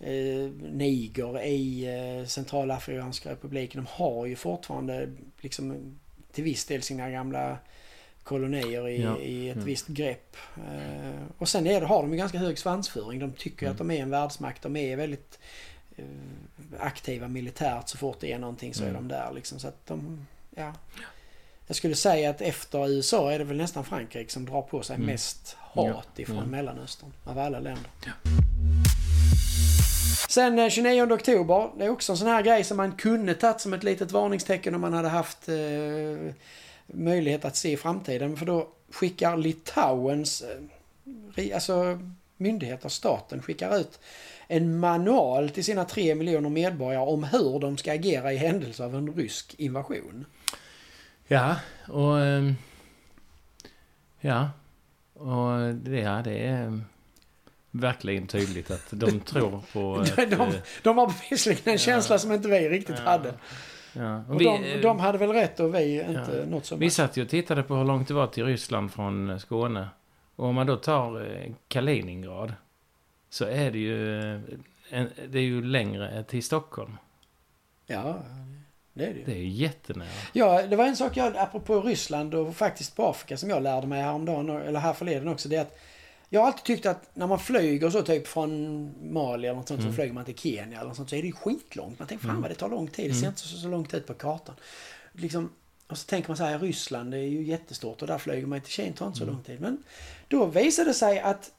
eh, 0.00 0.50
Niger, 0.72 1.42
i 1.44 1.84
eh, 2.20 2.26
Centralafrikanska 2.26 3.30
republiken. 3.30 3.84
De 3.84 4.02
har 4.04 4.26
ju 4.26 4.36
fortfarande 4.36 5.08
liksom 5.40 5.96
till 6.32 6.44
viss 6.44 6.64
del 6.64 6.82
sina 6.82 7.10
gamla 7.10 7.58
kolonier 8.24 8.88
i, 8.88 9.02
Ja, 9.02 9.18
i 9.18 9.48
ett 9.50 9.56
ja. 9.56 9.62
visst 9.64 9.86
grepp. 9.86 10.36
Eh, 10.56 11.22
och 11.38 11.48
sen 11.48 11.66
är 11.66 11.80
har 11.80 12.02
de 12.02 12.10
ju 12.12 12.16
ganska 12.18 12.38
hög 12.38 12.58
svansföring. 12.58 13.18
De 13.20 13.32
tycker 13.32 13.66
Mm. 13.66 13.72
att 13.72 13.78
de 13.78 13.90
är 13.90 14.02
en 14.02 14.10
världsmakt. 14.10 14.62
De 14.62 14.76
är 14.76 14.96
väldigt 14.96 15.38
eh, 15.96 16.04
aktiva 16.78 17.28
militärt. 17.28 17.88
Så 17.88 17.98
fort 17.98 18.16
det 18.20 18.32
är 18.32 18.38
någonting 18.38 18.74
så 18.74 18.84
är 18.84 18.88
Mm. 18.88 19.08
de 19.08 19.14
där 19.14 19.32
liksom. 19.34 19.58
Så 19.58 19.68
att 19.68 19.86
de, 19.86 20.26
ja. 20.56 20.72
Jag 21.66 21.76
skulle 21.76 21.94
säga 21.94 22.30
att 22.30 22.40
efter 22.40 22.88
USA 22.88 23.32
är 23.32 23.38
det 23.38 23.44
väl 23.44 23.56
nästan 23.56 23.84
Frankrike 23.84 24.32
som 24.32 24.44
drar 24.46 24.62
på 24.62 24.82
sig 24.82 24.96
Mm. 24.96 25.06
mest 25.06 25.56
hat 25.60 25.86
Ja, 26.16 26.22
ifrån 26.22 26.36
ja. 26.36 26.44
Mellanöstern. 26.46 27.12
Av 27.24 27.38
alla 27.38 27.60
länder. 27.60 27.90
Ja. 28.06 28.12
Sen 30.28 30.58
eh, 30.58 30.68
29 30.68 31.12
oktober. 31.12 31.70
Det 31.78 31.84
är 31.84 31.88
också 31.90 32.12
en 32.12 32.18
sån 32.18 32.28
här 32.28 32.42
grej 32.42 32.64
som 32.64 32.76
man 32.76 32.92
kunde 32.92 33.34
tagit 33.34 33.60
som 33.60 33.72
ett 33.74 33.82
litet 33.84 34.12
varningstecken 34.12 34.74
om 34.74 34.80
man 34.80 34.92
hade 34.92 35.08
haft 35.08 35.48
eh, 35.48 35.54
möjlighet 36.86 37.44
att 37.44 37.56
se 37.56 37.72
i 37.72 37.76
framtiden. 37.76 38.36
För 38.36 38.46
då 38.46 38.68
skickar 38.90 39.36
Litauens 39.36 40.42
eh, 41.36 41.54
alltså 41.54 41.98
myndigheter, 42.36 42.88
staten, 42.88 43.42
skickar 43.42 43.76
ut 43.76 44.00
en 44.48 44.78
manual 44.78 45.50
till 45.50 45.64
sina 45.64 45.84
tre 45.84 46.14
miljoner 46.14 46.48
medborgare 46.48 47.02
om 47.06 47.24
hur 47.24 47.58
de 47.58 47.76
ska 47.76 47.92
agera 47.92 48.32
i 48.32 48.36
händelse 48.36 48.84
av 48.84 48.94
en 48.94 49.14
rysk 49.14 49.54
invasion. 49.58 50.24
Ja, 51.26 51.56
och... 51.88 52.20
ehm, 52.20 52.54
Ja. 54.20 54.50
Och 55.12 55.74
det, 55.74 56.00
ja, 56.00 56.22
det 56.24 56.38
är 56.38 56.62
ehm, 56.64 56.84
verkligen 57.70 58.26
tydligt 58.26 58.70
att 58.70 58.86
de 58.90 59.20
tror 59.20 59.62
på... 59.72 59.94
att, 60.00 60.16
De, 60.16 60.32
eh, 60.32 60.54
de 60.82 60.98
har 60.98 61.06
bevisligen 61.06 61.60
en 61.64 61.72
Ja. 61.72 61.78
känsla 61.78 62.18
som 62.18 62.32
inte 62.32 62.48
vi 62.48 62.68
riktigt 62.68 62.96
Ja. 62.98 63.10
hade. 63.10 63.34
Ja. 63.94 64.24
Och 64.28 64.40
vi, 64.40 64.44
de, 64.44 64.64
eh, 64.64 64.80
de 64.80 64.98
hade 65.00 65.18
väl 65.18 65.32
rätt 65.32 65.60
och 65.60 65.74
vi 65.74 66.00
inte 66.00 66.36
Ja. 66.38 66.50
något 66.50 66.64
som... 66.66 66.78
Vi 66.78 66.90
satt 66.90 67.16
ju 67.16 67.22
och 67.22 67.28
tittade 67.28 67.62
på 67.62 67.74
hur 67.74 67.84
långt 67.84 68.08
det 68.08 68.14
var 68.14 68.26
till 68.26 68.44
Ryssland 68.44 68.92
från 68.92 69.30
eh, 69.30 69.36
Skåne. 69.38 69.88
Och 70.36 70.46
om 70.46 70.54
man 70.54 70.66
då 70.66 70.76
tar 70.76 71.20
eh, 71.20 71.52
Kaliningrad 71.68 72.54
så 73.30 73.44
är 73.44 73.70
det 73.70 73.78
ju, 73.78 74.20
det 75.28 75.38
är 75.38 75.42
ju 75.42 75.64
längre 75.64 76.24
till 76.24 76.42
Stockholm. 76.42 76.96
Ja, 77.86 78.16
det 78.92 79.04
är 79.04 79.14
det 79.14 79.18
ju. 79.18 79.24
Det 79.24 79.32
är 79.32 79.36
ju 79.38 79.48
jättenära. 79.48 80.08
Ja, 80.32 80.66
det 80.66 80.76
var 80.76 80.84
en 80.84 80.96
sak 80.96 81.16
jag, 81.16 81.36
apropå 81.36 81.80
Ryssland 81.80 82.34
och 82.34 82.56
faktiskt 82.56 82.96
på 82.96 83.06
Afrika 83.06 83.36
som 83.36 83.50
jag 83.50 83.62
lärde 83.62 83.86
mig 83.86 84.02
häromdagen, 84.02 84.50
eller 84.50 84.80
här 84.80 84.92
förleden 84.92 85.28
också, 85.28 85.48
det 85.48 85.56
är 85.56 85.62
att 85.62 85.78
jag 86.28 86.40
har 86.40 86.46
alltid 86.46 86.64
tyckt 86.64 86.86
att 86.86 87.10
när 87.16 87.26
man 87.26 87.38
flyger 87.38 87.90
så 87.90 88.02
typ 88.02 88.26
från 88.26 88.90
Mali 89.12 89.48
eller 89.48 89.56
något 89.58 89.68
sånt 89.68 89.80
Mm. 89.80 89.92
så 89.92 89.96
flyger 89.96 90.12
man 90.12 90.24
till 90.24 90.38
Kenya 90.38 90.78
eller 90.78 90.88
något 90.88 90.96
sånt 90.96 91.10
så 91.10 91.16
är 91.16 91.20
det 91.22 91.26
ju 91.26 91.32
skitlångt. 91.32 91.98
Man 91.98 92.08
tänker 92.08 92.22
fan 92.22 92.30
Mm. 92.30 92.42
vad 92.42 92.50
det 92.50 92.54
tar 92.54 92.68
lång 92.68 92.88
tid, 92.88 93.10
det 93.10 93.14
ser 93.14 93.20
Mm. 93.20 93.28
inte 93.30 93.40
så, 93.40 93.56
så 93.56 93.68
långt 93.68 93.94
ut 93.94 94.06
på 94.06 94.14
kartan. 94.14 94.54
Liksom, 95.12 95.50
och 95.86 95.98
så 95.98 96.06
tänker 96.06 96.28
man 96.28 96.36
så 96.36 96.44
här, 96.44 96.58
Ryssland 96.58 97.10
det 97.10 97.18
är 97.18 97.22
ju 97.28 97.42
jättestort 97.42 98.02
och 98.02 98.08
där 98.08 98.18
flyger 98.18 98.46
man 98.46 98.60
till 98.60 98.72
Kina, 98.72 98.96
tar 98.96 99.06
inte 99.06 99.18
så 99.18 99.24
Mm. 99.24 99.34
lång 99.34 99.44
tid. 99.44 99.60
Men 99.60 99.82
då 100.28 100.46
visade 100.46 100.90
det 100.90 100.94
sig 100.94 101.20
att 101.20 101.50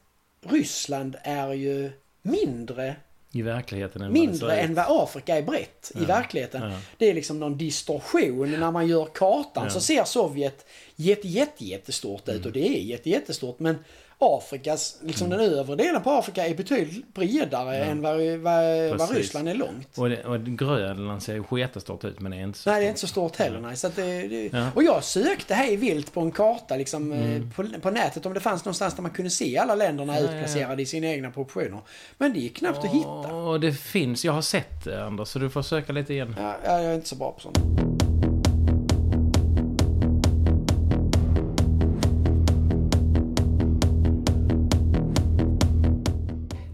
Ryssland 0.42 1.16
är 1.22 1.52
ju 1.52 1.90
mindre, 2.22 2.96
I 3.32 3.42
verkligheten 3.42 4.02
än 4.02 4.08
vad 4.08 4.12
mindre 4.20 4.50
ser 4.50 4.56
än 4.64 4.74
vad 4.74 4.84
Afrika 4.88 5.36
är 5.36 5.42
brett 5.42 5.92
i 5.94 5.98
Ja. 6.00 6.06
verkligen. 6.06 6.48
Ja. 6.52 6.80
Det 6.98 7.10
är 7.10 7.14
liksom 7.14 7.40
någon 7.40 7.58
distorsion. 7.58 8.50
När 8.60 8.70
man 8.70 8.86
gör 8.88 9.04
kartan 9.04 9.64
Ja. 9.64 9.70
så 9.70 9.80
ser 9.80 10.04
Sovjet 10.04 10.66
jätte, 10.96 11.28
jätte, 11.28 11.64
jättestort 11.64 12.28
ut 12.28 12.34
Mm. 12.34 12.46
och 12.46 12.52
det 12.52 12.68
är 12.68 12.80
jätte, 12.82 13.10
jättestort. 13.10 13.58
Men 13.58 13.78
Afrikas, 14.18 14.98
liksom 15.02 15.30
den 15.30 15.40
övre 15.40 15.76
delen 15.76 16.02
på 16.02 16.10
Afrika 16.10 16.46
är 16.46 16.54
betydligt 16.54 17.14
bredare 17.14 17.78
Ja. 17.78 17.84
än 17.84 18.02
vad, 18.02 18.16
vad, 18.38 18.98
vad. 18.98 19.10
Ryssland 19.16 19.48
är 19.48 19.54
långt. 19.54 19.98
Och, 19.98 20.08
det, 20.10 20.24
och 20.24 20.40
Grönland 20.44 21.22
ser 21.22 21.34
ju 21.34 21.42
sketestort 21.42 22.04
ut 22.04 22.20
men 22.20 22.30
det 22.32 22.38
är 22.38 22.42
inte 22.42 22.58
så 22.58 22.70
Nej, 22.70 22.80
det 22.80 22.86
är 22.86 22.88
stort. 22.88 22.88
inte 22.90 23.00
så 23.00 23.06
stort 23.06 23.36
heller. 23.36 23.60
Nej. 23.60 23.76
Så 23.76 23.88
det, 23.96 24.28
det, 24.28 24.50
Ja. 24.52 24.68
Och 24.74 24.82
jag 24.82 25.04
sökte 25.04 25.54
hej 25.54 25.76
vilt 25.76 26.12
på 26.14 26.20
en 26.20 26.30
karta 26.30 26.76
liksom, 26.76 27.12
eh, 27.12 27.18
Mm. 27.26 27.50
på, 27.50 27.64
på 27.82 27.90
nätet 27.90 28.26
om 28.26 28.34
det 28.34 28.40
fanns 28.40 28.64
någonstans 28.64 28.94
där 28.94 29.02
man 29.02 29.10
kunde 29.10 29.30
se 29.30 29.58
alla 29.58 29.74
länderna 29.74 30.14
Ja, 30.14 30.20
utplacerade 30.20 30.82
i 30.82 30.86
sina 30.86 31.06
egna 31.06 31.30
proportioner. 31.30 31.80
Men 32.18 32.32
det 32.32 32.40
är 32.46 32.48
knappt 32.48 32.78
att 32.78 32.94
hitta. 32.94 33.34
Och 33.34 33.60
det 33.60 33.72
finns, 33.72 34.24
jag 34.24 34.32
har 34.32 34.42
sett 34.42 34.84
det 34.84 35.04
Anders, 35.04 35.28
så 35.28 35.38
du 35.38 35.50
får 35.50 35.62
söka 35.62 35.92
lite 35.92 36.12
igen. 36.12 36.36
Ja, 36.38 36.54
jag 36.64 36.84
är 36.84 36.94
inte 36.94 37.08
så 37.08 37.16
bra 37.16 37.32
på 37.32 37.40
sånt. 37.40 37.56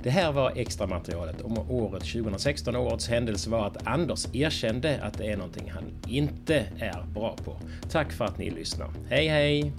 Det 0.02 0.10
här 0.10 0.32
var 0.32 0.52
extra 0.56 0.86
materialet 0.86 1.40
om 1.40 1.58
året 1.70 2.02
2016. 2.04 2.76
Årets 2.76 3.08
händelse 3.08 3.50
var 3.50 3.66
att 3.66 3.86
Anders 3.86 4.26
erkände 4.32 5.00
att 5.02 5.18
det 5.18 5.26
är 5.26 5.36
någonting 5.36 5.70
han 5.70 5.84
inte 6.08 6.66
är 6.78 7.04
bra 7.14 7.36
på. 7.44 7.56
Tack 7.90 8.12
för 8.12 8.24
att 8.24 8.38
ni 8.38 8.50
lyssnar. 8.50 8.90
Hej 9.08 9.28
hej! 9.28 9.72